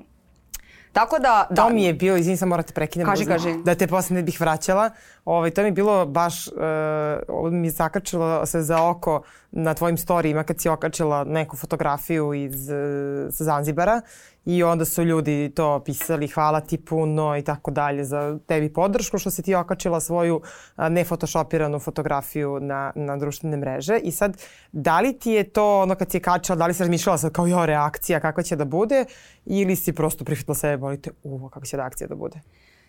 Tako 0.98 1.18
da, 1.18 1.46
da. 1.50 1.62
To 1.62 1.70
mi 1.70 1.84
je 1.84 1.94
bilo, 1.94 2.16
izvini 2.16 2.36
sam 2.36 2.48
morate 2.48 2.72
prekinem. 2.72 3.06
Kaži, 3.06 3.24
da, 3.24 3.32
kaži. 3.32 3.54
Da 3.64 3.74
te 3.74 3.86
posle 3.86 4.16
ne 4.16 4.22
bih 4.22 4.40
vraćala. 4.40 4.90
Ovaj, 5.24 5.50
to 5.50 5.62
mi 5.62 5.68
je 5.68 5.72
bilo 5.72 6.06
baš, 6.06 6.46
uh, 6.48 7.52
mi 7.52 7.66
je 7.66 7.70
zakačilo 7.70 8.46
se 8.46 8.62
za 8.62 8.82
oko 8.82 9.22
na 9.50 9.74
tvojim 9.74 9.98
storijima 9.98 10.44
kad 10.44 10.60
si 10.60 10.68
okačila 10.68 11.24
neku 11.24 11.56
fotografiju 11.56 12.34
iz, 12.34 12.68
uh, 12.70 13.34
sa 13.34 13.44
Zanzibara 13.44 14.00
i 14.48 14.62
onda 14.62 14.84
su 14.84 15.02
ljudi 15.02 15.52
to 15.54 15.82
pisali 15.84 16.28
hvala 16.28 16.60
ti 16.60 16.84
puno 16.84 17.36
i 17.36 17.42
tako 17.42 17.70
dalje 17.70 18.04
za 18.04 18.38
tebi 18.46 18.72
podršku 18.72 19.18
što 19.18 19.30
si 19.30 19.42
ti 19.42 19.54
okačila 19.54 20.00
svoju 20.00 20.40
nefotoshopiranu 20.76 21.78
fotografiju 21.78 22.60
na, 22.60 22.92
na 22.94 23.16
društvene 23.16 23.56
mreže 23.56 23.98
i 24.02 24.10
sad 24.10 24.42
da 24.72 25.00
li 25.00 25.18
ti 25.18 25.30
je 25.30 25.44
to 25.44 25.80
ono 25.80 25.94
kad 25.94 26.10
si 26.10 26.16
je 26.16 26.20
kačala, 26.20 26.56
da 26.56 26.66
li 26.66 26.74
si 26.74 26.82
razmišljala 26.82 27.18
sad 27.18 27.32
kao 27.32 27.46
jo 27.46 27.66
reakcija 27.66 28.20
kakva 28.20 28.42
će 28.42 28.56
da 28.56 28.64
bude 28.64 29.04
ili 29.44 29.76
si 29.76 29.92
prosto 29.92 30.24
prihvatila 30.24 30.54
sebe 30.54 30.76
bolite 30.76 31.10
uvo 31.22 31.48
kakva 31.48 31.66
će 31.66 31.76
reakcija 31.76 32.08
da 32.08 32.14
bude? 32.14 32.40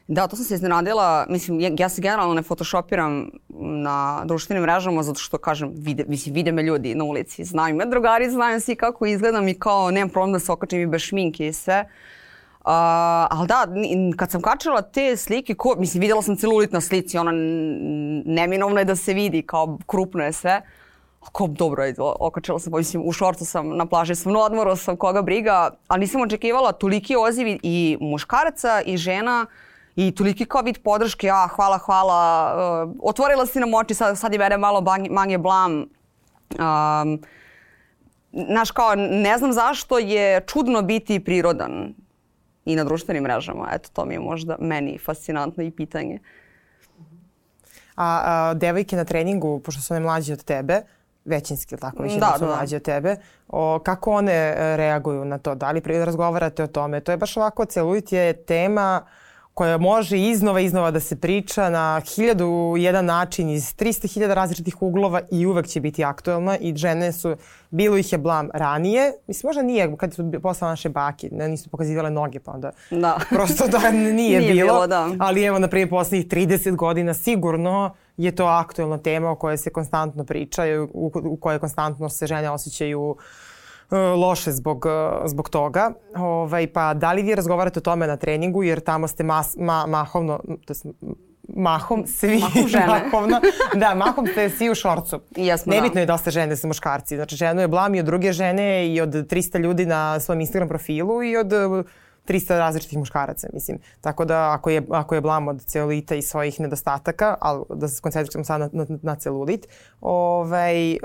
Da, 0.10 0.28
to 0.28 0.36
sam 0.36 0.46
se 0.46 0.56
iznenadila. 0.56 1.26
Mislim, 1.30 1.60
ja, 1.60 1.70
ja 1.78 1.90
se 1.90 2.02
generalno 2.02 2.34
ne 2.34 2.42
photoshopiram 2.44 3.30
na 3.60 4.22
društvenim 4.26 4.64
mrežama 4.64 5.04
zato 5.04 5.20
što, 5.20 5.38
kažem, 5.38 5.72
vide, 5.74 6.06
mislim, 6.08 6.36
vide 6.36 6.52
me 6.52 6.64
ljudi 6.64 6.96
na 6.96 7.04
ulici. 7.04 7.44
Znaju 7.44 7.76
me 7.76 7.86
drugari, 7.86 8.30
znaju 8.30 8.62
svi 8.62 8.76
kako 8.76 9.06
izgledam 9.06 9.48
i 9.48 9.54
kao 9.54 9.92
nemam 9.92 10.10
problem 10.10 10.34
da 10.34 10.40
se 10.40 10.52
okačim 10.52 10.82
i 10.82 10.88
bez 10.88 11.02
šminke 11.02 11.48
i 11.48 11.54
sve. 11.54 11.80
Uh, 11.80 12.66
ali 13.30 13.48
da, 13.48 13.68
kad 14.18 14.32
sam 14.32 14.42
kačala 14.42 14.82
te 14.82 15.18
slike, 15.18 15.56
ko, 15.56 15.76
mislim, 15.78 16.02
videla 16.02 16.22
sam 16.22 16.36
celulit 16.36 16.72
na 16.72 16.82
slici, 16.82 17.18
ona 17.18 17.32
neminovno 18.26 18.80
je 18.80 18.86
da 18.86 18.96
se 18.96 19.14
vidi, 19.14 19.42
kao 19.42 19.78
krupno 19.88 20.24
je 20.24 20.34
sve. 20.34 20.62
Ako, 21.22 21.48
dobro, 21.48 21.84
je, 21.84 21.96
okačala 22.00 22.60
sam, 22.60 22.74
mislim, 22.78 23.04
u 23.06 23.12
šortu 23.12 23.46
sam, 23.46 23.78
na 23.78 23.86
plaži 23.86 24.16
sam, 24.16 24.34
na 24.34 24.40
odmoru 24.40 24.76
sam, 24.76 24.98
koga 24.98 25.22
briga, 25.22 25.70
ali 25.88 26.00
nisam 26.00 26.22
očekivala 26.22 26.72
toliki 26.72 27.16
oziv 27.16 27.48
i 27.64 27.98
muškaraca 28.02 28.82
i 28.86 28.98
žena 28.98 29.46
uh, 29.50 29.69
i 29.96 30.12
toliki 30.16 30.46
kao 30.46 30.62
vid 30.62 30.78
podrške, 30.84 31.30
a 31.30 31.48
hvala, 31.48 31.78
hvala, 31.78 32.20
uh, 32.84 32.96
otvorila 33.04 33.46
si 33.46 33.60
nam 33.60 33.74
oči, 33.74 33.94
sad, 33.94 34.18
sad 34.18 34.34
je 34.34 34.40
mene 34.40 34.58
malo 34.58 34.84
manje 35.10 35.38
blam. 35.38 35.72
Um, 35.82 37.22
znaš 38.34 38.72
kao, 38.72 38.96
ne 38.96 39.38
znam 39.38 39.54
zašto 39.54 40.00
je 40.00 40.42
čudno 40.48 40.82
biti 40.82 41.24
prirodan 41.24 41.94
i 42.66 42.76
na 42.76 42.84
društvenim 42.84 43.24
mrežama. 43.24 43.70
Eto, 43.74 43.90
to 43.94 44.06
mi 44.06 44.14
je 44.14 44.20
možda 44.20 44.56
meni 44.60 44.98
fascinantno 45.06 45.64
i 45.64 45.72
pitanje. 45.72 46.20
A, 47.96 48.22
a 48.26 48.54
devojke 48.54 48.96
na 48.96 49.06
treningu, 49.06 49.60
pošto 49.60 49.82
su 49.82 49.94
one 49.94 50.00
mlađe 50.00 50.34
od 50.34 50.44
tebe, 50.44 50.82
većinski, 51.26 51.76
ili 51.76 51.82
tako, 51.82 52.04
više 52.04 52.20
da, 52.20 52.34
su 52.38 52.46
da. 52.46 52.56
mlađe 52.56 52.76
od 52.76 52.82
tebe, 52.82 53.16
o, 53.48 53.80
kako 53.80 54.12
one 54.12 54.34
e, 54.34 54.78
reaguju 54.78 55.26
na 55.26 55.38
to? 55.38 55.56
Da 55.56 55.72
li 55.72 55.82
razgovarate 55.86 56.64
o 56.64 56.68
tome? 56.68 57.00
To 57.00 57.12
je 57.12 57.18
baš 57.18 57.38
ovako, 57.38 57.66
celulit 57.66 58.12
je 58.12 58.34
tema 58.34 59.02
uh, 59.04 59.10
koja 59.54 59.78
može 59.78 60.20
iznova 60.20 60.60
iznova 60.60 60.92
da 60.92 61.00
se 61.00 61.16
priča 61.16 61.70
na 61.70 62.02
hiljadu 62.16 62.76
jedan 62.78 63.06
način 63.06 63.50
iz 63.50 63.76
300.000 63.76 64.34
različitih 64.34 64.82
uglova 64.82 65.22
i 65.32 65.46
uvek 65.46 65.68
će 65.68 65.80
biti 65.80 66.04
aktuelna 66.04 66.58
i 66.58 66.76
žene 66.76 67.12
su, 67.12 67.36
bilo 67.70 67.98
ih 67.98 68.12
je 68.12 68.18
blam 68.18 68.50
ranije, 68.54 69.14
mislim 69.28 69.48
možda 69.48 69.62
nije 69.62 69.98
kad 69.98 70.14
su 70.14 70.32
poslala 70.44 70.72
naše 70.72 70.90
bake, 70.90 71.30
ne, 71.32 71.48
nisu 71.48 71.70
pokazivale 71.70 72.10
noge 72.10 72.40
pa 72.40 72.52
onda 72.52 72.72
da. 72.92 73.18
prosto 73.36 73.68
da 73.68 73.92
nije, 73.92 74.14
nije 74.40 74.54
bilo, 74.54 74.74
bilo 74.74 74.88
da. 74.88 75.10
ali 75.20 75.44
evo 75.44 75.60
na 75.60 75.68
primjer 75.68 75.90
poslednjih 75.90 76.28
30 76.28 76.76
godina 76.76 77.14
sigurno 77.14 77.96
je 78.18 78.36
to 78.36 78.46
aktuelna 78.46 78.98
tema 78.98 79.32
o 79.32 79.36
kojoj 79.36 79.58
se 79.58 79.70
konstantno 79.70 80.24
priča, 80.24 80.64
u, 80.94 81.12
u 81.24 81.38
kojoj 81.38 81.60
konstantno 81.60 82.10
se 82.10 82.28
žene 82.28 82.50
osjećaju 82.50 83.10
uh, 83.10 83.18
loše 83.98 84.52
zbog, 84.52 84.86
e, 84.86 85.28
zbog 85.28 85.50
toga. 85.50 85.92
Ovaj, 86.16 86.68
pa 86.68 86.94
da 86.94 87.14
li 87.14 87.22
vi 87.22 87.36
razgovarate 87.36 87.80
o 87.80 87.82
tome 87.82 88.08
na 88.08 88.18
treningu 88.18 88.64
jer 88.64 88.80
tamo 88.80 89.08
ste 89.08 89.24
mas, 89.24 89.56
ma, 89.58 89.86
mahovno, 89.88 90.40
to 90.66 90.74
je 90.74 90.94
mahom 91.56 92.08
svi 92.08 92.40
mahom 92.40 92.68
žene. 92.68 92.88
mahovno, 93.04 93.42
da, 93.74 93.96
mahom 93.96 94.28
ste 94.28 94.50
svi 94.50 94.70
u 94.70 94.76
šorcu. 94.76 95.20
Jesmo, 95.36 95.74
Nebitno 95.74 95.94
da. 95.94 96.00
je 96.00 96.06
dosta 96.06 96.32
žene 96.32 96.56
sa 96.56 96.68
muškarci. 96.68 97.16
Znači, 97.16 97.36
ženu 97.36 97.62
je 97.62 97.68
blam 97.68 97.96
i 97.96 98.00
od 98.00 98.06
druge 98.06 98.32
žene 98.32 98.88
i 98.94 99.02
od 99.02 99.10
300 99.10 99.60
ljudi 99.60 99.86
na 99.86 100.20
svom 100.20 100.42
Instagram 100.42 100.70
profilu 100.70 101.24
i 101.24 101.38
od 101.38 101.54
300 102.30 102.58
različitih 102.58 102.98
muškaraca, 102.98 103.48
mislim. 103.54 103.80
Tako 104.02 104.26
da 104.26 104.52
ako 104.52 104.70
je, 104.70 104.82
ako 104.92 105.16
je 105.16 105.22
blam 105.22 105.48
od 105.48 105.64
celulita 105.66 106.16
i 106.16 106.22
svojih 106.22 106.60
nedostataka, 106.60 107.36
ali 107.42 107.64
da 107.76 107.88
se 107.88 107.96
skoncentričamo 107.96 108.44
sad 108.44 108.62
na, 108.62 108.70
na, 108.72 108.86
na 109.02 109.16
celulit, 109.16 109.68
ovaj, 110.02 110.98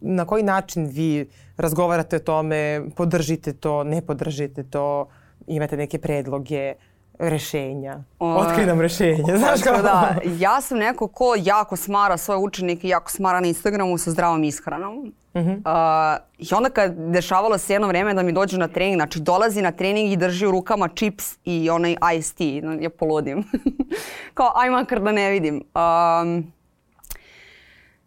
na 0.00 0.24
koji 0.24 0.42
način 0.42 0.86
vi 0.86 1.28
razgovarate 1.56 2.16
o 2.16 2.18
tome, 2.18 2.82
podržite 2.96 3.52
to, 3.52 3.84
ne 3.84 4.02
podržite 4.06 4.62
to, 4.62 5.08
imate 5.46 5.76
neke 5.76 5.98
predloge, 5.98 6.74
rešenja. 7.20 8.02
Otkri 8.18 8.66
nam 8.66 8.80
rešenja. 8.80 9.38
Znaš 9.38 9.62
kako? 9.62 9.82
Da, 9.82 10.16
ja 10.38 10.60
sam 10.60 10.78
neko 10.78 11.08
ko 11.08 11.34
jako 11.38 11.76
smara 11.76 12.16
svoje 12.16 12.38
učenike 12.38 12.88
jako 12.88 13.10
smara 13.10 13.40
na 13.40 13.46
Instagramu 13.46 13.98
sa 13.98 14.10
zdravom 14.10 14.44
ishranom. 14.44 15.12
Uh 15.34 15.42
-huh. 15.42 15.56
uh, 15.56 16.20
I 16.38 16.54
onda 16.54 16.70
kad 16.70 16.94
dešavalo 16.96 17.58
se 17.58 17.72
jedno 17.72 17.88
vreme 17.88 18.14
da 18.14 18.22
mi 18.22 18.32
dođe 18.32 18.58
na 18.58 18.68
trening, 18.68 18.98
znači 18.98 19.20
dolazi 19.20 19.62
na 19.62 19.72
trening 19.72 20.12
i 20.12 20.16
drži 20.16 20.46
u 20.46 20.50
rukama 20.50 20.88
čips 20.88 21.38
i 21.44 21.70
onaj 21.70 21.96
iced 22.16 22.36
tea, 22.36 22.72
ja 22.80 22.90
poludim. 22.90 23.44
Kao, 24.34 24.52
aj 24.54 24.70
makar 24.70 25.00
da 25.00 25.12
ne 25.12 25.30
vidim. 25.30 25.54
Um, 25.74 26.52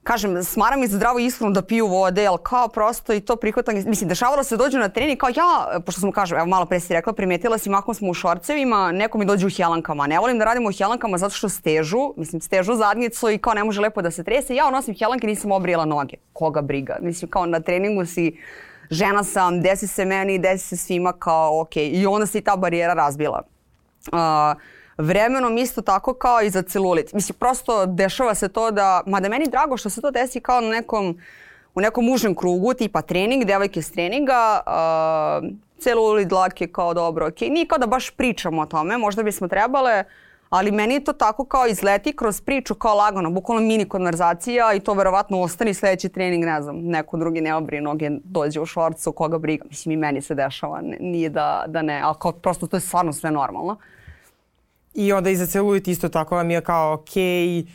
kažem, 0.03 0.43
smaram 0.43 0.83
ih 0.83 0.89
za 0.89 0.97
zdravo 0.97 1.19
ishranu 1.19 1.53
da 1.53 1.61
piju 1.61 1.87
vode, 1.87 2.25
ali 2.25 2.37
kao 2.43 2.67
prosto 2.67 3.13
i 3.13 3.19
to 3.19 3.35
prihvatanje, 3.35 3.83
mislim, 3.85 4.07
dešavalo 4.07 4.43
se 4.43 4.57
da 4.57 4.63
dođu 4.63 4.79
na 4.79 4.89
trening, 4.89 5.19
kao 5.19 5.29
ja, 5.29 5.79
pošto 5.85 6.01
sam 6.01 6.11
kažem, 6.11 6.37
evo 6.37 6.47
malo 6.47 6.65
pre 6.65 6.79
si 6.79 6.93
rekla, 6.93 7.13
primetila 7.13 7.57
si, 7.57 7.69
makom 7.69 7.95
smo 7.95 8.09
u 8.09 8.13
šorcevima, 8.13 8.91
neko 8.91 9.17
mi 9.17 9.25
dođe 9.25 9.47
u 9.47 9.49
helankama. 9.49 10.07
Ne 10.07 10.19
volim 10.19 10.39
da 10.39 10.45
radimo 10.45 10.69
u 10.69 10.71
helankama 10.77 11.17
zato 11.17 11.35
što 11.35 11.49
stežu, 11.49 12.13
mislim, 12.17 12.41
stežu 12.41 12.75
zadnjicu 12.75 13.29
i 13.29 13.37
kao 13.37 13.53
ne 13.53 13.63
može 13.63 13.81
lepo 13.81 14.01
da 14.01 14.11
se 14.11 14.23
trese. 14.23 14.55
Ja 14.55 14.69
nosim 14.69 14.95
helanke, 14.95 15.27
nisam 15.27 15.51
obrijela 15.51 15.85
noge. 15.85 16.17
Koga 16.33 16.61
briga? 16.61 16.97
Mislim, 17.01 17.31
kao 17.31 17.45
na 17.45 17.59
treningu 17.59 18.05
si 18.05 18.37
žena 18.91 19.23
sam, 19.23 19.61
desi 19.61 19.87
se 19.87 20.05
meni, 20.05 20.39
desi 20.39 20.67
se 20.67 20.77
svima, 20.77 21.13
kao 21.13 21.61
okej. 21.61 21.83
Okay. 21.83 22.01
I 22.01 22.05
onda 22.05 22.25
se 22.25 22.37
i 22.37 22.41
ta 22.41 22.55
barijera 22.55 22.93
razbila. 22.93 23.41
Uh, 24.11 24.61
vremenom 24.97 25.57
isto 25.57 25.81
tako 25.81 26.13
kao 26.13 26.41
i 26.41 26.49
za 26.49 26.61
celulit. 26.61 27.13
Mislim, 27.13 27.35
prosto 27.39 27.85
dešava 27.85 28.35
se 28.35 28.47
to 28.47 28.71
da, 28.71 29.01
mada 29.05 29.29
meni 29.29 29.47
drago 29.47 29.77
što 29.77 29.89
se 29.89 30.01
to 30.01 30.11
desi 30.11 30.39
kao 30.39 30.61
na 30.61 30.69
nekom, 30.69 31.17
u 31.75 31.81
nekom 31.81 32.09
užem 32.09 32.35
krugu, 32.35 32.73
tipa 32.73 33.01
trening, 33.01 33.45
devojke 33.45 33.81
s 33.81 33.91
treninga, 33.91 34.61
uh, 34.67 35.49
celulit, 35.79 36.27
dlake 36.27 36.67
kao 36.67 36.93
dobro, 36.93 37.27
ok. 37.27 37.41
Nije 37.41 37.67
kao 37.67 37.77
da 37.77 37.87
baš 37.87 38.09
pričamo 38.09 38.61
o 38.61 38.65
tome, 38.65 38.97
možda 38.97 39.23
bismo 39.23 39.47
trebale, 39.47 40.03
ali 40.49 40.71
meni 40.71 40.93
je 40.93 41.03
to 41.03 41.13
tako 41.13 41.45
kao 41.45 41.67
izleti 41.67 42.15
kroz 42.15 42.41
priču 42.41 42.75
kao 42.75 42.95
lagano, 42.95 43.29
bukvalno 43.29 43.63
mini 43.67 43.89
konverzacija 43.89 44.73
i 44.73 44.79
to 44.79 44.93
verovatno 44.93 45.41
ostane 45.41 45.73
sledeći 45.73 46.09
trening, 46.09 46.45
ne 46.45 46.61
znam, 46.61 46.77
neko 46.77 47.17
drugi 47.17 47.41
ne 47.41 47.55
obri 47.55 47.81
noge, 47.81 48.09
dođe 48.23 48.59
u 48.59 48.65
šorcu, 48.65 49.11
koga 49.11 49.37
briga. 49.37 49.65
Mislim 49.69 49.91
i 49.91 49.97
meni 49.97 50.21
se 50.21 50.35
dešava, 50.35 50.81
nije 50.99 51.29
da, 51.29 51.65
da 51.67 51.81
ne, 51.81 52.01
ali 52.03 52.15
kao 52.19 52.31
prosto 52.31 52.67
to 52.67 52.77
je 52.77 52.81
stvarno 52.81 53.13
sve 53.13 53.31
normalno. 53.31 53.77
I 54.93 55.13
onda 55.13 55.29
i 55.29 55.35
za 55.35 55.45
celulit 55.47 55.87
isto 55.87 56.09
tako 56.09 56.35
vam 56.35 56.51
je 56.51 56.61
kao 56.61 56.93
okej, 56.93 57.23
okay, 57.23 57.65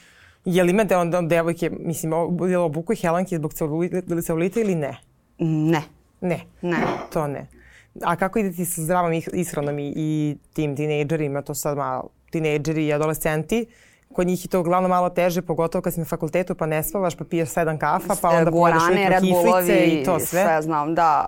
je 0.45 0.65
li 0.65 0.71
imate 0.71 0.97
onda 0.97 1.21
devojke, 1.21 1.71
mislim, 1.71 2.13
je 2.41 2.47
li 2.47 2.55
obuku 2.57 2.95
helanke 2.95 3.37
zbog 3.37 3.55
celulita, 3.55 4.23
celulita 4.23 4.61
ili 4.61 4.75
ne? 4.75 4.97
Ne. 5.39 5.83
Ne? 6.21 6.41
Ne. 6.63 6.77
To 7.13 7.27
ne. 7.27 7.47
A 8.03 8.17
kako 8.17 8.39
ide 8.39 8.53
ti 8.53 8.65
sa 8.65 8.83
zdravom 8.83 9.13
ishranom 9.33 9.79
i, 9.79 9.93
i 9.97 10.37
tim 10.53 10.77
tinejdžerima, 10.77 11.43
to 11.43 11.55
sad 11.55 11.77
malo, 11.77 12.09
tinejdžeri 12.31 12.87
i 12.87 12.93
adolescenti, 12.93 13.67
kod 14.13 14.27
njih 14.27 14.45
je 14.45 14.49
to 14.49 14.61
uglavnom 14.61 14.91
malo 14.91 15.11
teže, 15.11 15.43
pogotovo 15.43 15.83
kad 15.83 15.95
si 15.95 16.01
na 16.01 16.07
fakultetu 16.07 16.55
pa 16.55 16.67
ne 16.67 16.83
spavaš, 16.83 17.15
pa 17.15 17.25
piješ 17.25 17.49
sedam 17.49 17.79
kafa, 17.79 18.15
pa 18.23 18.29
onda 18.29 18.51
pojedeš 18.51 18.83
ujutro 18.83 19.21
kiflice 19.21 19.85
i 19.87 20.05
to 20.05 20.19
sve. 20.21 20.45
Sve 20.45 20.63
znam, 20.63 20.95
da. 20.95 21.27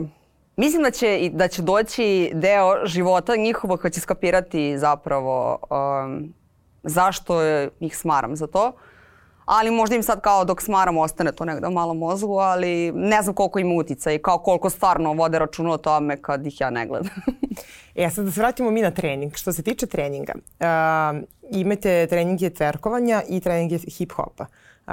Uh, 0.00 0.08
Mislim 0.58 0.82
da 0.82 0.90
će, 0.90 1.30
da 1.32 1.48
će 1.48 1.62
doći 1.62 2.30
deo 2.34 2.86
života 2.86 3.36
njihovog 3.36 3.80
kad 3.80 3.92
će 3.92 4.00
skapirati 4.00 4.78
zapravo 4.78 5.58
um, 5.70 6.34
zašto 6.82 7.42
ih 7.80 7.96
smaram 7.96 8.36
za 8.36 8.46
to. 8.46 8.72
Ali 9.44 9.70
možda 9.70 9.96
im 9.96 10.02
sad 10.02 10.20
kao 10.20 10.44
dok 10.44 10.62
smaram 10.62 10.98
ostane 10.98 11.32
to 11.32 11.44
negde 11.44 11.66
u 11.66 11.70
malom 11.70 11.98
mozgu, 11.98 12.38
ali 12.38 12.92
ne 12.92 13.22
znam 13.22 13.34
koliko 13.34 13.58
ima 13.58 13.74
utica 13.74 14.12
i 14.12 14.18
kao 14.18 14.38
koliko 14.38 14.70
stvarno 14.70 15.12
vode 15.12 15.38
računa 15.38 15.70
o 15.70 15.78
tome 15.78 16.22
kad 16.22 16.46
ih 16.46 16.60
ja 16.60 16.70
ne 16.70 16.86
gledam. 16.86 17.10
e, 17.94 18.10
sad 18.10 18.24
da 18.24 18.30
se 18.30 18.40
vratimo 18.40 18.70
mi 18.70 18.82
na 18.82 18.90
trening. 18.90 19.34
Što 19.34 19.52
se 19.52 19.62
tiče 19.62 19.86
treninga, 19.86 20.32
uh, 20.34 20.66
imate 21.50 22.06
treninge 22.06 22.50
tverkovanja 22.50 23.22
i 23.28 23.40
treninge 23.40 23.78
hip-hopa. 23.78 24.44
Uh, 24.86 24.92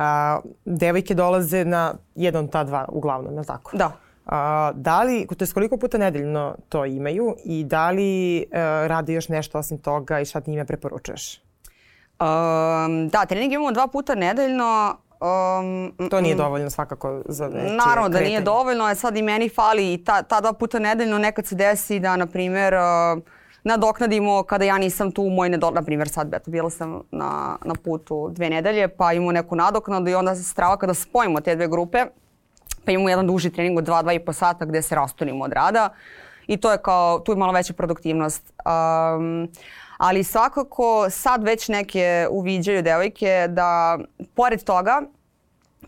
devojke 0.65 1.13
dolaze 1.13 1.65
na 1.65 1.93
jedan 2.15 2.47
ta 2.47 2.63
dva 2.63 2.85
uglavnom, 2.91 3.33
je 3.33 3.39
li 3.39 3.45
tako? 3.45 3.77
Da. 3.77 4.04
A, 4.25 4.71
da 4.75 5.03
li, 5.03 5.27
to 5.37 5.45
je 5.45 5.51
koliko 5.53 5.77
puta 5.77 5.97
nedeljno 5.97 6.55
to 6.69 6.85
imaju 6.85 7.35
i 7.45 7.63
da 7.63 7.91
li 7.91 8.45
uh, 8.51 8.57
rade 8.87 9.13
još 9.13 9.29
nešto 9.29 9.57
osim 9.57 9.77
toga 9.77 10.19
i 10.19 10.25
šta 10.25 10.41
ti 10.41 10.51
njime 10.51 10.65
preporučuješ? 10.65 11.41
Um, 12.19 13.09
da, 13.09 13.25
trening 13.25 13.53
imamo 13.53 13.71
dva 13.71 13.87
puta 13.87 14.15
nedeljno. 14.15 14.97
Um, 15.59 16.09
to 16.09 16.21
nije 16.21 16.35
dovoljno 16.35 16.69
svakako 16.69 17.21
za 17.25 17.47
nečije 17.47 17.77
Naravno 17.77 18.09
da 18.09 18.17
kretanje. 18.17 18.29
nije 18.29 18.41
dovoljno, 18.41 18.83
a 18.83 18.95
sad 18.95 19.17
i 19.17 19.21
meni 19.21 19.49
fali 19.49 19.93
i 19.93 20.03
ta, 20.03 20.21
ta 20.21 20.41
dva 20.41 20.53
puta 20.53 20.79
nedeljno 20.79 21.17
nekad 21.17 21.45
se 21.45 21.55
desi 21.55 21.99
da, 21.99 22.15
na 22.15 22.25
primjer, 22.25 22.73
uh, 22.73 23.23
nadoknadimo 23.63 24.43
kada 24.43 24.65
ja 24.65 24.77
nisam 24.77 25.11
tu 25.11 25.23
moj 25.23 25.49
nedol... 25.49 25.73
Na 25.73 25.81
primjer 25.81 26.09
sad, 26.09 26.33
eto, 26.33 26.51
bila 26.51 26.69
sam 26.69 27.01
na, 27.11 27.57
na 27.65 27.73
putu 27.83 28.29
dve 28.31 28.49
nedelje, 28.49 28.87
pa 28.87 29.13
imamo 29.13 29.31
neku 29.31 29.55
nadoknadu 29.55 30.09
i 30.09 30.15
onda 30.15 30.35
se 30.35 30.43
strava 30.43 30.77
kada 30.77 30.93
spojimo 30.93 31.41
te 31.41 31.55
dve 31.55 31.67
grupe, 31.67 32.05
pa 32.85 32.91
imamo 32.91 33.09
jedan 33.09 33.27
duži 33.27 33.49
trening 33.49 33.77
od 33.77 33.87
2-2,5 33.87 34.33
sata 34.33 34.65
gde 34.65 34.81
se 34.81 34.95
rastonimo 34.95 35.43
od 35.43 35.53
rada 35.53 35.89
i 36.47 36.57
to 36.57 36.71
je 36.71 36.77
kao, 36.77 37.19
tu 37.19 37.31
je 37.31 37.35
malo 37.35 37.53
veća 37.53 37.73
produktivnost. 37.73 38.53
Um, 38.65 39.49
ali 39.97 40.23
svakako 40.23 41.09
sad 41.09 41.43
već 41.43 41.67
neke 41.67 42.27
uviđaju 42.29 42.81
devojke 42.81 43.47
da 43.49 43.99
pored 44.35 44.63
toga 44.63 45.01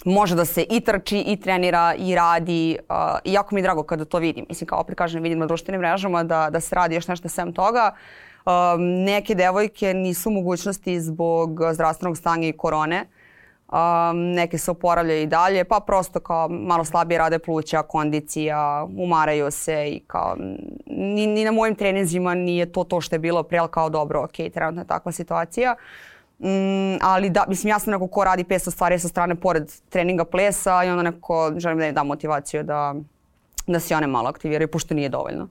može 0.06 0.36
da 0.36 0.46
se 0.46 0.66
i 0.70 0.80
trči, 0.80 1.20
i 1.20 1.36
trenira, 1.42 1.94
i 1.98 2.16
radi. 2.16 2.78
Uh, 2.90 2.96
I 3.24 3.34
jako 3.34 3.56
mi 3.56 3.62
je 3.62 3.64
drago 3.64 3.84
kada 3.84 4.06
to 4.06 4.18
vidim. 4.18 4.46
Mislim, 4.50 4.68
kao 4.68 4.80
opet 4.80 4.96
kažem, 4.96 5.24
vidim 5.24 5.40
na 5.40 5.46
društvenim 5.46 5.82
mrežama 5.82 6.24
da, 6.24 6.50
da 6.50 6.60
se 6.60 6.76
radi 6.76 6.96
još 6.96 7.08
nešto 7.08 7.30
sem 7.30 7.54
toga. 7.54 7.96
Um, 8.46 9.04
neke 9.04 9.36
devojke 9.36 9.94
nisu 9.94 10.30
mogućnosti 10.30 11.02
zbog 11.02 11.60
zdravstvenog 11.74 12.18
stanja 12.18 12.48
i 12.48 12.54
korone. 12.54 13.06
Um, 13.72 14.32
neke 14.32 14.58
se 14.58 14.72
oporavljaju 14.72 15.22
i 15.22 15.26
dalje, 15.26 15.64
pa 15.64 15.80
prosto 15.80 16.20
kao 16.20 16.50
malo 16.50 16.86
slabije 16.86 17.18
rade 17.18 17.40
pluća, 17.40 17.84
kondicija, 17.84 18.88
umaraju 18.98 19.52
se 19.52 19.88
i 19.88 20.00
kao 20.00 20.36
ni, 20.86 21.28
ni 21.28 21.46
na 21.46 21.52
mojim 21.52 21.76
treninzima 21.76 22.34
nije 22.34 22.72
to 22.72 22.84
to 22.84 23.02
što 23.02 23.16
je 23.16 23.20
bilo 23.20 23.44
pre, 23.44 23.60
kao 23.72 23.90
dobro, 23.90 24.24
ok, 24.24 24.54
trenutno 24.54 24.82
je 24.82 24.88
takva 24.88 25.12
situacija. 25.12 25.76
Mm, 26.40 26.98
ali 27.02 27.30
da, 27.30 27.46
mislim, 27.48 27.70
ja 27.70 27.80
sam 27.80 27.92
neko 27.92 28.08
ko 28.08 28.24
radi 28.24 28.44
500 28.44 28.72
stvari 28.72 29.00
sa 29.00 29.08
strane 29.08 29.36
pored 29.36 29.72
treninga 29.90 30.26
plesa 30.26 30.84
i 30.84 30.90
onda 30.90 31.04
neko 31.04 31.54
želim 31.58 31.78
da 31.78 31.88
im 31.88 31.96
dam 31.96 32.08
motivaciju 32.08 32.64
da, 32.64 32.96
da 33.68 33.80
se 33.80 33.96
one 33.96 34.08
malo 34.08 34.30
aktiviraju, 34.30 34.68
pošto 34.68 34.94
nije 34.94 35.10
dovoljno. 35.10 35.48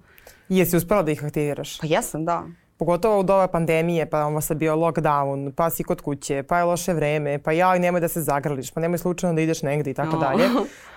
Jesi 0.49 0.77
uspela 0.77 1.03
da 1.03 1.11
ih 1.11 1.25
aktiviraš? 1.25 1.79
Pa 1.79 1.87
jesam, 1.87 2.25
da. 2.25 2.45
Pogotovo 2.79 3.21
u 3.21 3.23
doba 3.23 3.47
pandemije, 3.47 4.11
pa 4.11 4.25
ovo 4.25 4.41
sad 4.41 4.57
bio 4.57 4.77
lockdown, 4.77 5.53
pa 5.53 5.71
si 5.71 5.85
kod 5.85 6.01
kuće, 6.01 6.43
pa 6.43 6.59
je 6.59 6.65
loše 6.65 6.93
vreme, 6.93 7.39
pa 7.39 7.53
ja 7.53 7.79
nemoj 7.79 8.01
da 8.01 8.09
se 8.09 8.23
zagrliš, 8.23 8.71
pa 8.71 8.81
nemoj 8.81 8.99
slučajno 8.99 9.35
da 9.35 9.41
ideš 9.41 9.63
negde 9.63 9.91
i 9.91 9.95
tako 9.95 10.17
dalje. 10.17 10.45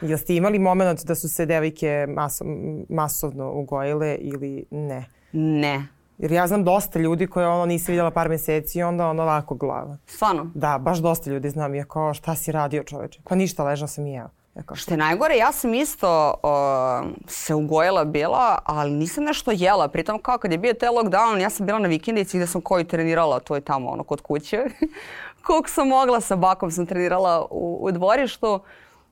Jel 0.02 0.18
ste 0.18 0.36
imali 0.36 0.60
moment 0.60 1.06
da 1.06 1.16
su 1.16 1.30
se 1.30 1.46
devojke 1.46 2.06
maso, 2.10 2.46
masovno 2.90 3.52
ugojile 3.52 4.16
ili 4.16 4.66
ne? 4.72 5.06
Ne. 5.32 5.88
Jer 6.18 6.32
ja 6.32 6.48
znam 6.48 6.64
dosta 6.64 7.00
ljudi 7.00 7.28
koje 7.28 7.48
ono 7.48 7.66
nisi 7.66 7.92
vidjela 7.92 8.12
par 8.12 8.30
meseci 8.30 8.80
i 8.80 8.84
onda 8.84 9.08
ono 9.08 9.24
lako 9.24 9.56
glava. 9.56 9.98
Stvarno? 10.08 10.52
Da, 10.56 10.78
baš 10.78 10.98
dosta 10.98 11.30
ljudi 11.30 11.50
znam. 11.50 11.76
Ja 11.76 11.86
kao 11.86 12.14
šta 12.14 12.36
si 12.36 12.52
radio 12.52 12.84
čoveče? 12.84 13.22
Pa 13.30 13.36
ništa, 13.36 13.64
ležao 13.64 13.88
sam 13.88 14.08
i 14.08 14.12
jeo. 14.12 14.30
Eko. 14.60 14.76
Što 14.76 14.94
je 14.94 14.98
najgore, 14.98 15.38
ja 15.38 15.52
sam 15.52 15.74
isto 15.74 16.34
uh, 16.44 17.12
se 17.28 17.54
ugojila 17.54 18.06
bila, 18.06 18.58
ali 18.64 18.92
nisam 18.92 19.24
nešto 19.24 19.52
jela. 19.52 19.88
Pritom 19.88 20.22
kao 20.22 20.38
kad 20.38 20.52
je 20.52 20.58
bio 20.58 20.74
taj 20.74 20.90
lockdown, 20.90 21.42
ja 21.42 21.50
sam 21.50 21.66
bila 21.66 21.80
na 21.80 21.88
vikendici 21.88 22.38
gde 22.38 22.48
sam 22.48 22.62
koju 22.62 22.84
trenirala, 22.84 23.40
to 23.40 23.56
je 23.56 23.62
tamo 23.62 23.90
ono 23.90 24.04
kod 24.04 24.22
kuće. 24.22 24.66
Koliko 25.46 25.70
sam 25.70 25.88
mogla, 25.88 26.22
sa 26.22 26.36
bakom 26.36 26.72
sam 26.72 26.86
trenirala 26.86 27.48
u, 27.52 27.80
u 27.82 27.92
dvorištu. 27.92 28.60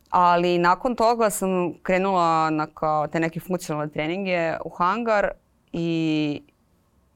Ali 0.10 0.58
nakon 0.58 0.96
toga 0.96 1.30
sam 1.30 1.74
krenula 1.84 2.50
na 2.50 2.68
kao 2.74 3.08
te 3.08 3.20
neke 3.20 3.40
funkcionalne 3.40 3.92
treninge 3.92 4.58
u 4.66 4.70
hangar 4.70 5.32
i 5.74 6.42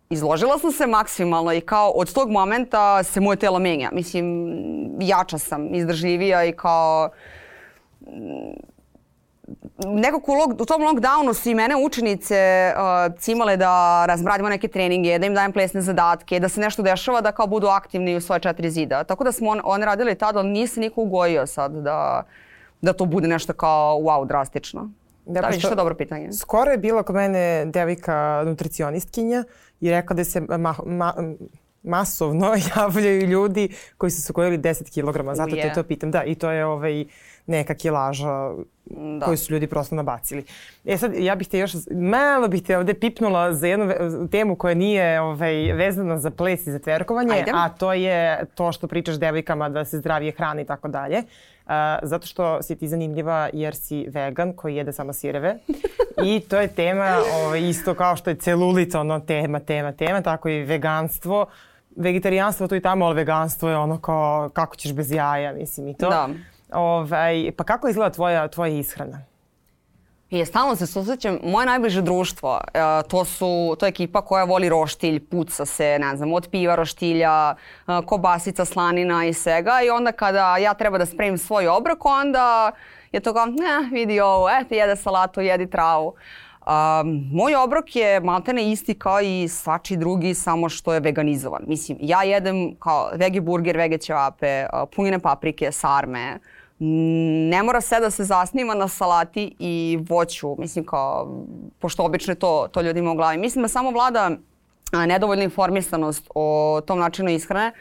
izložila 0.09 0.57
sam 0.57 0.71
se 0.71 0.87
maksimalno 0.87 1.53
i 1.53 1.61
kao 1.61 1.89
od 1.89 2.13
tog 2.13 2.31
momenta 2.31 3.03
se 3.03 3.19
moje 3.19 3.37
telo 3.37 3.59
menja. 3.59 3.89
Mislim, 3.93 4.55
jača 4.99 5.37
sam, 5.37 5.75
izdržljivija 5.75 6.45
i 6.45 6.51
kao 6.51 7.09
nekako 9.85 10.31
u, 10.31 10.35
log, 10.35 10.61
u 10.61 10.65
tom 10.65 10.81
lockdownu 10.81 11.33
su 11.33 11.49
i 11.49 11.55
mene 11.55 11.75
učenice 11.85 12.73
uh, 12.75 13.19
cimale 13.19 13.57
da 13.57 14.05
razmradimo 14.05 14.49
neke 14.49 14.67
treninge, 14.67 15.19
da 15.19 15.25
im 15.25 15.33
dajem 15.33 15.51
plesne 15.51 15.81
zadatke, 15.81 16.39
da 16.39 16.49
se 16.49 16.61
nešto 16.61 16.81
dešava, 16.81 17.21
da 17.21 17.31
kao 17.31 17.47
budu 17.47 17.67
aktivni 17.67 18.15
u 18.15 18.21
svoje 18.21 18.39
četiri 18.39 18.71
zida. 18.71 19.03
Tako 19.03 19.23
da 19.23 19.31
smo 19.31 19.49
on, 19.49 19.61
one 19.63 19.85
radile 19.85 20.15
tada, 20.15 20.39
ali 20.39 20.49
nije 20.49 20.67
se 20.67 20.79
niko 20.79 21.01
ugojio 21.01 21.47
sad 21.47 21.71
da, 21.71 22.23
da 22.81 22.93
to 22.93 23.05
bude 23.05 23.27
nešto 23.27 23.53
kao 23.53 23.97
wow, 23.99 24.27
drastično. 24.27 24.91
Da, 25.25 25.41
da 25.41 25.47
vidiš, 25.47 25.63
to 25.63 25.69
je 25.69 25.75
dobro 25.75 25.95
pitanje. 25.95 26.31
Skoro 26.33 26.71
je 26.71 26.77
bila 26.77 27.03
kod 27.03 27.15
mene 27.15 27.65
devika 27.65 28.43
nutricionistkinja 28.45 29.43
i 29.81 29.91
rekla 29.91 30.15
da 30.15 30.23
se 30.23 30.41
ma, 30.41 30.75
ma, 30.85 31.13
masovno 31.83 32.53
javljaju 32.77 33.21
ljudi 33.21 33.69
koji 33.97 34.11
su 34.11 34.21
se 34.21 34.31
ukojili 34.31 34.57
10 34.57 34.83
kg, 34.83 35.35
zato 35.35 35.55
te 35.55 35.73
to 35.73 35.83
pitam. 35.83 36.11
Da, 36.11 36.23
i 36.23 36.35
to 36.35 36.51
je 36.51 36.65
ovaj, 36.65 37.05
neka 37.51 37.73
kilaža 37.73 38.51
da. 38.85 39.25
koju 39.25 39.37
su 39.37 39.53
ljudi 39.53 39.67
prosto 39.67 39.95
nabacili. 39.95 40.43
E 40.85 40.97
sad, 40.97 41.11
ja 41.17 41.35
bih 41.35 41.47
te 41.47 41.59
još, 41.59 41.71
malo 41.91 42.47
bih 42.47 42.63
te 42.63 42.77
ovde 42.77 42.93
pipnula 42.93 43.53
za 43.53 43.67
jednu 43.67 43.93
temu 44.31 44.55
koja 44.55 44.75
nije 44.75 45.21
ovaj, 45.21 45.73
vezana 45.73 46.19
za 46.19 46.31
ples 46.31 46.67
i 46.67 46.71
za 46.71 46.79
tverkovanje, 46.79 47.33
Ajde. 47.33 47.51
a 47.53 47.69
to 47.69 47.93
je 47.93 48.45
to 48.55 48.71
što 48.71 48.87
pričaš 48.87 49.15
devojkama 49.15 49.69
da 49.69 49.85
se 49.85 49.97
zdravije 49.97 50.31
hrane 50.31 50.61
i 50.61 50.65
tako 50.65 50.87
dalje. 50.87 51.17
Uh, 51.17 51.71
zato 52.03 52.27
što 52.27 52.61
si 52.61 52.75
ti 52.75 52.87
zanimljiva 52.87 53.49
jer 53.53 53.75
si 53.75 54.05
vegan 54.09 54.53
koji 54.53 54.75
jede 54.75 54.93
samo 54.93 55.13
sireve 55.13 55.57
i 56.25 56.39
to 56.39 56.59
je 56.59 56.67
tema 56.67 57.17
ovaj, 57.43 57.69
isto 57.69 57.93
kao 57.93 58.15
što 58.15 58.29
je 58.29 58.35
celulit, 58.35 58.95
ono 58.95 59.19
tema, 59.19 59.59
tema, 59.59 59.91
tema, 59.91 60.21
tako 60.21 60.49
i 60.49 60.63
veganstvo. 60.63 61.45
Vegetarijanstvo 61.95 62.67
to 62.67 62.75
i 62.75 62.81
tamo, 62.81 63.05
ali 63.05 63.15
veganstvo 63.15 63.69
je 63.69 63.77
ono 63.77 63.97
kao 63.97 64.49
kako 64.53 64.75
ćeš 64.75 64.93
bez 64.93 65.11
jaja, 65.11 65.53
mislim 65.53 65.87
i 65.87 65.97
to. 65.97 66.09
Da. 66.09 66.29
Ovaj, 66.71 67.51
pa 67.57 67.63
kako 67.63 67.88
izgleda 67.88 68.10
tvoja, 68.10 68.47
tvoja 68.47 68.79
ishrana? 68.79 69.31
Je, 70.31 70.45
stalno 70.45 70.75
se 70.75 70.88
susrećem. 70.88 71.39
Moje 71.43 71.65
najbliže 71.65 72.01
društvo, 72.01 72.51
uh, 72.51 73.10
to 73.10 73.25
su, 73.25 73.75
to 73.79 73.86
je 73.86 73.89
ekipa 73.89 74.21
koja 74.21 74.43
voli 74.43 74.69
roštilj, 74.69 75.25
puca 75.25 75.65
se, 75.65 75.97
ne 75.99 76.15
znam, 76.15 76.34
od 76.34 76.47
piva, 76.51 76.75
roštilja, 76.75 77.55
uh, 77.88 78.05
kobasica, 78.05 78.65
slanina 78.65 79.25
i 79.25 79.34
svega. 79.34 79.81
I 79.86 79.89
onda 79.89 80.12
kada 80.12 80.57
ja 80.57 80.73
treba 80.73 80.97
da 80.97 81.05
spremim 81.05 81.38
svoj 81.38 81.67
obrok, 81.67 82.05
onda 82.05 82.71
je 83.12 83.19
to 83.19 83.34
kao, 83.34 83.45
ne, 83.45 83.89
vidi 83.91 84.19
ovo, 84.19 84.49
eto, 84.49 84.75
jede 84.75 84.95
salatu, 84.95 85.41
jedi 85.41 85.69
travu. 85.69 86.13
Um, 86.62 87.29
moj 87.34 87.55
obrok 87.55 87.95
je 87.95 88.19
maltene 88.19 88.71
isti 88.71 88.99
kao 88.99 89.21
i 89.21 89.47
svači 89.47 89.97
drugi, 89.97 90.34
samo 90.34 90.69
što 90.69 90.93
je 90.93 90.99
veganizovan. 90.99 91.62
Mislim, 91.67 91.97
ja 92.01 92.23
jedem 92.23 92.75
kao 92.79 93.10
vege 93.13 93.41
burger, 93.41 93.77
vege 93.77 93.97
ćevape, 93.97 94.65
uh, 94.73 94.89
punjene 94.95 95.19
paprike, 95.19 95.71
sarme, 95.71 96.36
uh, 96.36 96.61
ne 97.49 97.63
mora 97.63 97.81
sve 97.81 97.99
da 97.99 98.09
se 98.09 98.23
zasniva 98.23 98.73
na 98.73 98.87
salati 98.87 99.55
i 99.59 99.99
voću, 100.09 100.55
mislim 100.57 100.85
kao, 100.85 101.43
pošto 101.79 102.03
obično 102.03 102.35
to, 102.35 102.67
to 102.71 102.81
ljudima 102.81 103.11
u 103.11 103.15
glavi. 103.15 103.37
Mislim 103.37 103.61
da 103.61 103.67
samo 103.67 103.91
vlada 103.91 104.31
nedovoljna 104.91 105.43
informisanost 105.43 106.29
o 106.35 106.81
tom 106.85 106.99
načinu 106.99 107.29
ishrane, 107.29 107.71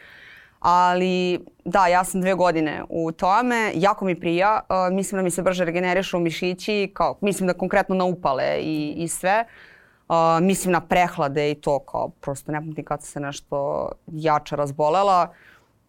ali 0.59 1.45
da, 1.65 1.87
ja 1.87 2.03
sam 2.03 2.21
dve 2.21 2.33
godine 2.33 2.83
u 2.89 3.11
tome, 3.11 3.71
jako 3.75 4.05
mi 4.05 4.19
prija, 4.19 4.59
mislim 4.91 5.19
da 5.19 5.23
mi 5.23 5.31
se 5.31 5.41
brže 5.41 5.65
regenerišu 5.65 6.19
mišići, 6.19 6.91
kao, 6.93 7.17
mislim 7.21 7.47
da 7.47 7.53
konkretno 7.53 7.95
na 7.95 8.05
upale 8.05 8.59
i, 8.61 8.93
i 8.97 9.07
sve. 9.07 9.45
Uh, 10.09 10.15
mislim 10.41 10.71
na 10.71 10.81
prehlade 10.81 11.51
i 11.51 11.55
to 11.55 11.79
kao 11.79 12.09
prosto 12.09 12.51
ne 12.51 12.59
pamtim 12.59 12.85
kad 12.85 13.03
se 13.03 13.19
nešto 13.19 13.89
jače 14.07 14.55
razbolela. 14.55 15.33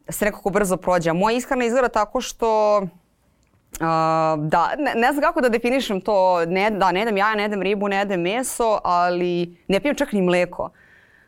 Se 0.08 0.24
nekako 0.24 0.50
brzo 0.50 0.76
prođe. 0.76 1.12
Moja 1.12 1.36
ishrana 1.36 1.64
izgleda 1.64 1.88
tako 1.88 2.20
što 2.20 2.82
da, 3.78 4.74
ne, 4.78 4.94
ne 4.94 5.12
znam 5.12 5.22
kako 5.22 5.40
da 5.40 5.48
definišem 5.48 6.00
to, 6.00 6.44
ne, 6.46 6.70
da 6.70 6.92
ne 6.92 7.00
jedem 7.00 7.16
jaja, 7.16 7.34
ne 7.34 7.42
jedem 7.42 7.62
ribu, 7.62 7.88
ne 7.88 7.96
jedem 7.96 8.20
meso, 8.20 8.78
ali 8.84 9.56
ne 9.68 9.80
pijem 9.80 9.96
čak 9.96 10.12
ni 10.12 10.22
mleko 10.22 10.70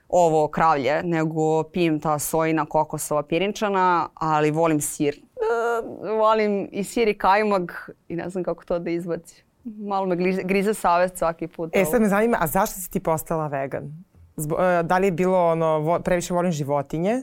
ovo 0.08 0.48
kravlje, 0.48 1.02
nego 1.02 1.62
pijem 1.62 2.00
ta 2.00 2.18
sojina 2.18 2.66
kokosova 2.66 3.22
pirinčana, 3.22 4.08
ali 4.14 4.50
volim 4.50 4.80
sir. 4.80 5.14
Uh, 5.34 6.18
volim 6.18 6.68
i 6.72 6.84
sir 6.84 7.08
i 7.08 7.18
kajmag 7.18 7.70
i 8.08 8.16
ne 8.16 8.28
znam 8.28 8.44
kako 8.44 8.64
to 8.64 8.78
da 8.78 8.90
izbaci. 8.90 9.44
Malo 9.64 10.06
me 10.06 10.16
grize, 10.16 10.42
grize 10.42 10.74
savest 10.74 11.16
svaki 11.16 11.48
put. 11.48 11.70
E 11.76 11.84
sad 11.84 12.02
me 12.02 12.08
zanima, 12.08 12.36
a 12.40 12.46
zašto 12.46 12.80
si 12.80 12.90
ti 12.90 13.00
postala 13.00 13.46
vegan? 13.46 14.04
Zbo, 14.36 14.54
uh, 14.54 14.86
da 14.86 14.98
li 14.98 15.06
je 15.06 15.12
bilo 15.12 15.46
ono, 15.46 15.78
vo, 15.78 15.98
previše 16.00 16.34
volim 16.34 16.52
životinje? 16.52 17.22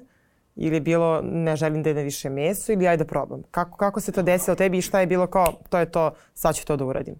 Ili 0.61 0.75
je 0.75 0.81
bilo 0.81 1.21
ne 1.21 1.55
želim 1.55 1.83
da 1.83 1.89
jedem 1.89 2.03
više 2.03 2.29
meso 2.29 2.71
ili 2.71 2.87
ajde 2.87 3.03
da 3.03 3.07
probam? 3.07 3.43
Kako, 3.51 3.77
kako 3.77 4.01
se 4.01 4.11
to 4.11 4.21
desilo 4.21 4.55
tebi 4.55 4.77
i 4.77 4.81
šta 4.81 4.99
je 4.99 5.07
bilo 5.07 5.27
kao 5.27 5.53
to 5.69 5.77
je 5.77 5.91
to, 5.91 6.11
sad 6.33 6.55
ću 6.55 6.65
to 6.65 6.77
da 6.77 6.85
uradim? 6.85 7.15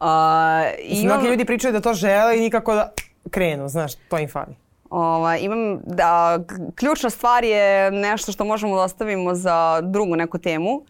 Uh, 0.00 0.06
imam... 0.82 1.16
Mnogi 1.16 1.28
ljudi 1.28 1.44
pričaju 1.44 1.72
da 1.72 1.80
to 1.80 1.94
žele 1.94 2.38
i 2.38 2.40
nikako 2.40 2.74
da 2.74 2.92
krenu, 3.30 3.68
znaš, 3.68 3.94
to 3.94 4.18
im 4.18 4.28
fali. 4.28 4.56
Ova, 4.90 5.36
imam, 5.36 5.80
da, 5.84 6.38
ključna 6.74 7.10
stvar 7.10 7.44
je 7.44 7.90
nešto 7.90 8.32
što 8.32 8.44
možemo 8.44 8.76
da 8.76 8.82
ostavimo 8.82 9.34
za 9.34 9.80
drugu 9.80 10.16
neku 10.16 10.38
temu. 10.38 10.74
Uh, 10.74 10.86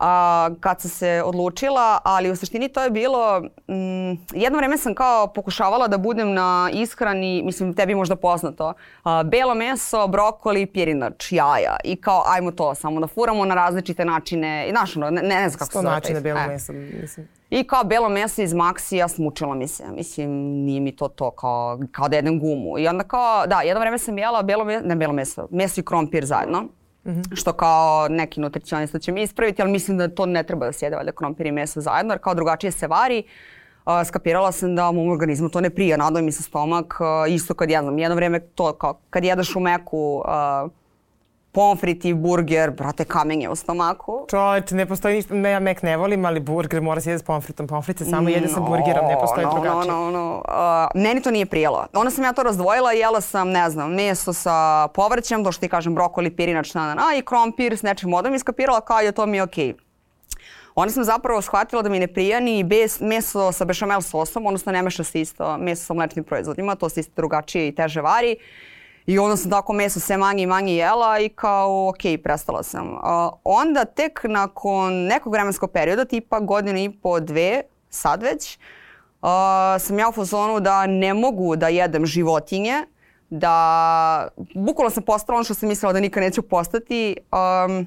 a, 0.00 0.50
kad 0.60 0.80
sam 0.80 0.90
se 0.90 1.22
odlučila, 1.24 1.98
ali 2.04 2.30
u 2.30 2.36
suštini 2.36 2.68
to 2.68 2.82
je 2.82 2.90
bilo, 2.90 3.40
mm, 3.40 4.10
jedno 4.32 4.58
vreme 4.58 4.78
sam 4.78 4.94
kao 4.94 5.26
pokušavala 5.26 5.88
da 5.88 5.98
budem 5.98 6.32
na 6.32 6.70
ishrani, 6.72 7.42
mislim 7.42 7.74
tebi 7.74 7.94
možda 7.94 8.16
poznato, 8.16 8.74
a, 9.04 9.22
belo 9.22 9.54
meso, 9.54 10.06
brokoli, 10.06 10.66
pjerinač, 10.66 11.32
jaja 11.32 11.76
i 11.84 11.96
kao 11.96 12.24
ajmo 12.26 12.50
to 12.50 12.74
samo 12.74 13.00
da 13.00 13.06
furamo 13.06 13.44
na 13.44 13.54
različite 13.54 14.04
načine, 14.04 14.66
i 14.68 14.70
znaš 14.70 14.96
ono, 14.96 15.10
ne, 15.10 15.22
ne 15.22 15.48
znam 15.48 15.58
kako 15.58 15.72
se 15.72 15.78
zove. 15.78 15.90
načine 15.90 16.20
belo 16.20 16.40
e. 16.40 16.46
meso, 16.46 16.72
mislim. 16.72 17.28
I 17.50 17.64
kao 17.64 17.84
belo 17.84 18.08
meso 18.08 18.42
iz 18.42 18.52
Maxija 18.52 19.08
smučilo 19.08 19.54
mi 19.54 19.68
se. 19.68 19.84
Mislim, 19.92 20.30
nije 20.40 20.80
mi 20.80 20.96
to 20.96 21.08
to 21.08 21.30
kao, 21.30 21.78
kao 21.92 22.08
da 22.08 22.16
jedem 22.16 22.40
gumu. 22.40 22.78
I 22.78 22.88
onda 22.88 23.04
kao, 23.04 23.46
da, 23.46 23.60
jedno 23.60 23.80
vreme 23.80 23.98
sam 23.98 24.18
jela 24.18 24.42
belo 24.42 24.64
meso, 24.64 24.86
ne 24.86 24.96
belo 24.96 25.12
meso, 25.12 25.48
meso 25.50 25.80
i 25.80 25.84
krompir 25.84 26.24
zajedno. 26.24 26.64
Mm 27.04 27.10
-hmm. 27.10 27.36
Što 27.36 27.52
kao 27.52 28.08
neki 28.08 28.40
nutricionista 28.40 28.98
će 28.98 29.12
mi 29.12 29.22
ispraviti, 29.22 29.62
ali 29.62 29.70
mislim 29.70 29.98
da 29.98 30.08
to 30.08 30.26
ne 30.26 30.42
treba 30.42 30.66
da 30.66 30.72
se 30.72 30.86
jede 30.86 30.96
valjda 30.96 31.12
krompir 31.12 31.46
i 31.46 31.52
meso 31.52 31.80
zajedno, 31.80 32.12
jer 32.12 32.20
kao 32.20 32.34
drugačije 32.34 32.70
se 32.70 32.86
vari. 32.86 33.22
Uh, 33.86 33.92
skapirala 34.06 34.52
sam 34.52 34.76
da 34.76 34.92
mom 34.92 35.08
organizmu 35.08 35.48
to 35.48 35.60
ne 35.60 35.70
prija, 35.70 35.96
nadao 35.96 36.22
mi 36.22 36.32
se 36.32 36.42
stomak, 36.42 36.94
uh, 37.00 37.32
isto 37.32 37.54
kad 37.54 37.70
jednom. 37.70 37.98
Jedno 37.98 38.16
vreme 38.16 38.40
to 38.40 38.72
kao 38.72 39.00
kad 39.10 39.24
jedeš 39.24 39.56
u 39.56 39.60
meku, 39.60 40.22
uh, 40.26 40.70
pomfrit 41.52 42.04
i 42.04 42.14
burger, 42.14 42.70
brate, 42.70 43.04
kamenje 43.04 43.48
u 43.48 43.54
stomaku. 43.54 44.26
Čoveč, 44.30 44.70
ne 44.70 44.86
postoji 44.86 45.16
ništa, 45.16 45.34
ne, 45.34 45.50
ja 45.50 45.60
mek 45.60 45.82
ne 45.82 45.96
volim, 45.96 46.24
ali 46.24 46.40
burger 46.40 46.82
mora 46.82 47.00
se 47.00 47.10
jede 47.10 47.18
s 47.18 47.22
pomfritom. 47.22 47.66
Pomfrit 47.66 47.98
se 47.98 48.04
samo 48.04 48.28
jede 48.28 48.48
sa 48.48 48.60
burgerom, 48.60 49.06
ne 49.06 49.18
postoji 49.20 49.46
no, 49.46 49.52
drugačije. 49.52 49.92
No, 49.92 50.10
no, 50.10 50.10
no. 50.10 50.42
Uh, 50.48 51.02
meni 51.02 51.22
to 51.22 51.30
nije 51.30 51.46
prijelo. 51.46 51.86
Onda 51.92 52.10
sam 52.10 52.24
ja 52.24 52.32
to 52.32 52.42
razdvojila, 52.42 52.92
jela 52.92 53.20
sam, 53.20 53.50
ne 53.50 53.70
znam, 53.70 53.94
meso 53.94 54.32
sa 54.32 54.88
povrćem, 54.94 55.44
to 55.44 55.52
što 55.52 55.60
ti 55.60 55.68
kažem, 55.68 55.94
brokoli, 55.94 56.30
pirinač, 56.30 56.74
na, 56.74 56.86
na, 56.86 56.94
na, 56.94 57.16
i 57.16 57.22
krompir 57.22 57.78
s 57.78 57.82
nečim 57.82 58.12
vodom 58.12 58.34
iskapirala 58.34 58.80
kao 58.80 59.00
je 59.00 59.12
to 59.12 59.26
mi 59.26 59.36
je 59.36 59.42
okej. 59.42 59.74
Okay. 59.74 59.90
Onda 60.74 60.92
sam 60.92 61.04
zapravo 61.04 61.42
shvatila 61.42 61.82
da 61.82 61.88
mi 61.88 61.98
ne 61.98 62.06
prija 62.06 62.40
ni 62.40 62.64
bez, 62.64 63.00
meso 63.00 63.52
sa 63.52 63.64
bešamel 63.64 64.00
sosom, 64.00 64.46
odnosno 64.46 64.72
ne 64.72 64.82
meša 64.82 65.04
se 65.04 65.20
isto 65.20 65.58
meso 65.58 65.84
sa 65.84 65.94
mlečnim 65.94 66.24
proizvodima, 66.24 66.74
to 66.74 66.88
se 66.88 67.00
isto 67.00 67.12
drugačije 67.16 67.68
i 67.68 67.74
teže 67.74 68.00
vari. 68.00 68.36
I 69.10 69.18
onda 69.18 69.36
sam 69.36 69.50
tako 69.50 69.72
meso 69.72 70.00
sve 70.00 70.16
manje 70.16 70.42
i 70.42 70.46
manje 70.46 70.74
jela 70.74 71.18
i 71.18 71.28
kao 71.28 71.88
ok, 71.88 72.22
prestala 72.24 72.62
sam. 72.62 72.92
Uh, 72.92 73.00
onda 73.44 73.84
tek 73.84 74.20
nakon 74.24 74.94
nekog 74.94 75.32
vremenskog 75.32 75.70
perioda, 75.70 76.04
tipa 76.04 76.40
godine 76.40 76.84
i 76.84 76.90
po 76.90 77.20
dve, 77.20 77.62
sad 77.88 78.22
već, 78.22 78.58
uh, 79.22 79.28
sam 79.78 79.98
ja 79.98 80.08
u 80.08 80.12
fazonu 80.12 80.60
da 80.60 80.86
ne 80.86 81.14
mogu 81.14 81.56
da 81.56 81.68
jedem 81.68 82.06
životinje, 82.06 82.86
da 83.30 84.28
bukvalno 84.54 84.90
sam 84.90 85.02
postala 85.02 85.36
ono 85.36 85.44
što 85.44 85.54
sam 85.54 85.68
mislila 85.68 85.92
da 85.92 86.00
nikad 86.00 86.22
neću 86.22 86.42
postati, 86.42 87.16
um, 87.18 87.86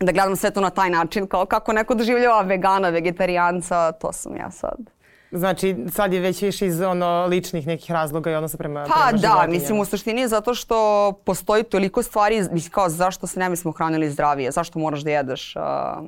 da 0.00 0.12
gledam 0.12 0.36
sve 0.36 0.50
to 0.50 0.60
na 0.60 0.70
taj 0.70 0.90
način, 0.90 1.26
kao 1.26 1.46
kako 1.46 1.72
neko 1.72 1.94
doživljava 1.94 2.40
vegana, 2.40 2.88
vegetarijanca, 2.88 3.92
to 3.92 4.12
sam 4.12 4.36
ja 4.36 4.50
sad. 4.50 4.93
Znači, 5.34 5.76
sad 5.92 6.12
je 6.12 6.20
već 6.20 6.42
više 6.42 6.66
iz 6.66 6.80
ono, 6.80 7.26
ličnih 7.26 7.66
nekih 7.66 7.90
razloga 7.90 8.30
i 8.30 8.34
odnosa 8.34 8.56
prema, 8.58 8.84
pa, 8.84 9.08
prema 9.08 9.18
da, 9.18 9.46
mislim 9.48 9.80
u 9.80 9.84
suštini 9.84 10.20
je 10.20 10.28
zato 10.28 10.54
što 10.54 11.12
postoji 11.24 11.62
toliko 11.62 12.02
stvari, 12.02 12.36
mislim 12.52 12.70
kao 12.70 12.88
zašto 12.88 13.26
se 13.26 13.40
ne 13.40 13.50
bismo 13.50 13.72
hranili 13.72 14.10
zdravije, 14.10 14.50
zašto 14.50 14.78
moraš 14.78 15.00
da 15.00 15.10
jedeš 15.10 15.56
uh, 15.56 15.62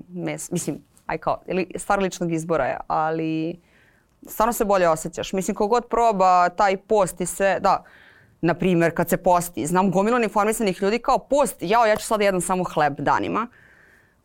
mes, 0.09 0.51
mislim, 0.51 0.79
aj 1.07 1.19
kao, 1.19 1.41
ili 1.47 1.67
stvar 1.77 1.99
ličnog 1.99 2.33
izbora 2.33 2.65
je, 2.65 2.77
ali 2.87 3.61
stvarno 4.29 4.53
se 4.53 4.65
bolje 4.65 4.89
osjećaš. 4.89 5.33
Mislim, 5.33 5.55
kogod 5.55 5.87
proba 5.91 6.49
taj 6.49 6.77
post 6.77 7.21
i 7.21 7.27
sve, 7.27 7.59
da, 7.61 7.85
na 8.41 8.55
primjer, 8.55 8.95
kad 8.95 9.09
se 9.09 9.17
posti, 9.17 9.67
znam 9.67 9.91
gomilo 9.91 10.19
informisanih 10.23 10.83
ljudi 10.83 10.99
kao 10.99 11.19
post, 11.19 11.57
jao, 11.61 11.87
ja 11.87 11.97
ću 11.97 12.07
sad 12.07 12.21
jedan 12.21 12.41
samo 12.41 12.65
hleb 12.65 12.95
danima 12.99 13.47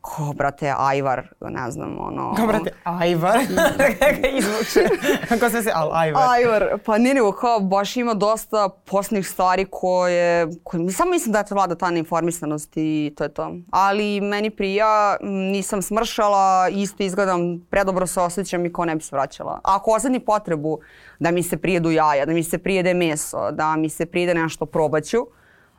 ko, 0.02 0.34
brate, 0.34 0.74
ajvar, 0.78 1.28
ne 1.42 1.72
znam, 1.72 1.98
ono... 2.00 2.34
Ko, 2.36 2.48
brate, 2.48 2.72
ajvar? 2.84 3.40
Kako 4.00 4.28
izvuče? 4.38 4.90
Kako 5.30 5.50
sve 5.50 5.64
se, 5.64 5.72
al, 5.76 5.94
ajvar. 5.94 6.24
Ajvar, 6.30 6.80
pa 6.86 6.98
nije 6.98 7.14
nego, 7.14 7.32
kao, 7.32 7.60
baš 7.60 7.98
ima 7.98 8.14
dosta 8.14 8.70
posnih 8.86 9.28
stvari 9.28 9.66
koje, 9.72 10.48
koje, 10.64 10.90
samo 10.92 11.12
mislim 11.12 11.32
da 11.32 11.40
je 11.40 11.46
to 11.46 11.56
vlada 11.56 11.76
ta 11.76 11.92
neinformisanost 11.92 12.72
i 12.76 13.14
to 13.18 13.24
je 13.24 13.34
to. 13.34 13.56
Ali 13.72 14.22
meni 14.22 14.50
prija, 14.50 15.18
nisam 15.22 15.82
smršala, 15.82 16.70
isto 16.70 17.04
izgledam, 17.04 17.68
predobro 17.70 18.08
se 18.08 18.20
osjećam 18.22 18.66
i 18.66 18.74
ko 18.74 18.86
ne 18.86 18.96
bi 18.96 19.04
se 19.04 19.16
vraćala. 19.16 19.60
Ako 19.64 19.92
osadni 19.92 20.20
potrebu 20.20 20.80
da 21.20 21.32
mi 21.32 21.44
se 21.44 21.58
prijedu 21.58 21.92
jaja, 21.92 22.26
da 22.26 22.34
mi 22.34 22.44
se 22.44 22.58
prijede 22.58 22.94
meso, 22.94 23.52
da 23.52 23.76
mi 23.76 23.90
se 23.90 24.06
prijede 24.06 24.34
nešto, 24.34 24.66
probaću, 24.66 25.28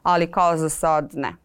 ali 0.03 0.31
kao 0.31 0.57
za 0.57 0.69
sad, 0.69 1.11
ne. 1.15 1.42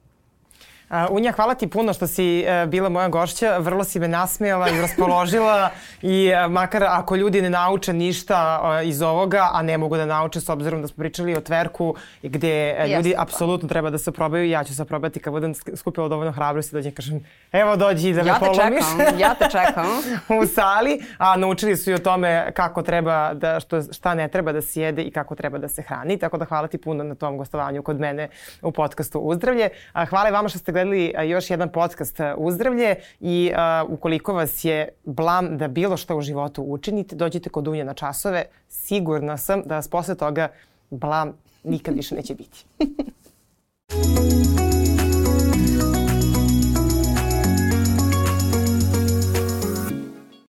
Uh, 0.89 0.95
Unja, 1.09 1.31
hvala 1.31 1.55
ti 1.55 1.67
puno 1.67 1.93
što 1.93 2.07
si 2.07 2.45
uh, 2.47 2.69
bila 2.69 2.89
moja 2.89 3.09
gošća. 3.09 3.57
Vrlo 3.57 3.83
si 3.83 3.99
me 3.99 4.07
nasmijala 4.07 4.69
i 4.69 4.81
raspoložila 4.81 5.69
i 6.01 6.31
uh, 6.45 6.51
makar 6.51 6.83
ako 6.83 7.15
ljudi 7.15 7.41
ne 7.41 7.49
nauče 7.49 7.93
ništa 7.93 8.61
uh, 8.63 8.87
iz 8.87 9.01
ovoga, 9.01 9.49
a 9.53 9.61
ne 9.61 9.77
mogu 9.77 9.97
da 9.97 10.05
nauče 10.05 10.41
s 10.41 10.49
obzirom 10.49 10.81
da 10.81 10.87
smo 10.87 10.97
pričali 10.97 11.35
o 11.35 11.41
tverku 11.41 11.95
gde 12.23 12.75
uh, 12.79 12.95
ljudi 12.95 13.13
apsolutno 13.17 13.69
treba 13.69 13.89
da 13.89 13.97
se 13.97 14.11
probaju. 14.11 14.49
Ja 14.49 14.63
ću 14.63 14.75
se 14.75 14.85
probati 14.85 15.19
kad 15.19 15.33
budem 15.33 15.53
skupila 15.75 16.07
dovoljno 16.07 16.31
hrabrosti 16.31 16.75
dođem 16.75 16.91
kažem 16.91 17.25
evo 17.51 17.75
dođi 17.75 18.13
da 18.13 18.23
me 18.23 18.29
ja 18.29 18.35
polomiš. 18.39 18.85
Čekam, 18.97 19.19
ja 19.23 19.35
te 19.39 19.45
čekam. 19.51 19.85
u 20.41 20.45
sali, 20.45 21.01
a 21.17 21.37
naučili 21.37 21.77
su 21.77 21.91
i 21.91 21.93
o 21.93 21.97
tome 21.97 22.51
kako 22.53 22.81
treba 22.81 23.33
da, 23.33 23.59
što, 23.59 23.81
šta 23.93 24.13
ne 24.13 24.27
treba 24.27 24.51
da 24.51 24.61
se 24.61 24.81
jede 24.81 25.01
i 25.01 25.11
kako 25.11 25.35
treba 25.35 25.57
da 25.57 25.67
se 25.67 25.81
hrani. 25.81 26.17
Tako 26.17 26.37
da 26.37 26.45
hvala 26.45 26.67
ti 26.67 26.77
puno 26.77 27.03
na 27.03 27.15
tom 27.15 27.37
gostovanju 27.37 27.83
kod 27.83 27.99
mene 27.99 28.29
u 28.61 28.71
podcastu 28.71 29.19
Uzdravlje. 29.19 29.69
Uh, 29.95 30.09
hvala 30.09 30.29
i 30.29 30.31
vama 30.31 30.49
što 30.49 30.59
ste 30.59 30.76
gledali 30.77 31.13
još 31.29 31.49
jedan 31.49 31.69
podcast 31.71 32.19
Uzdravlje 32.37 32.95
i 33.19 33.51
uh, 33.53 33.91
ukoliko 33.91 34.33
vas 34.33 34.65
je 34.65 34.89
blam 35.05 35.57
da 35.57 35.67
bilo 35.67 35.97
što 35.97 36.17
u 36.17 36.21
životu 36.21 36.63
učinite, 36.63 37.15
dođite 37.15 37.49
kod 37.49 37.67
Unje 37.67 37.83
na 37.83 37.93
časove. 37.93 38.45
Sigurna 38.69 39.37
sam 39.37 39.61
da 39.65 39.75
vas 39.75 39.87
posle 39.87 40.15
toga 40.15 40.47
blam 40.89 41.33
nikad 41.63 41.95
više 41.95 42.15
neće 42.15 42.35
biti. 42.35 42.65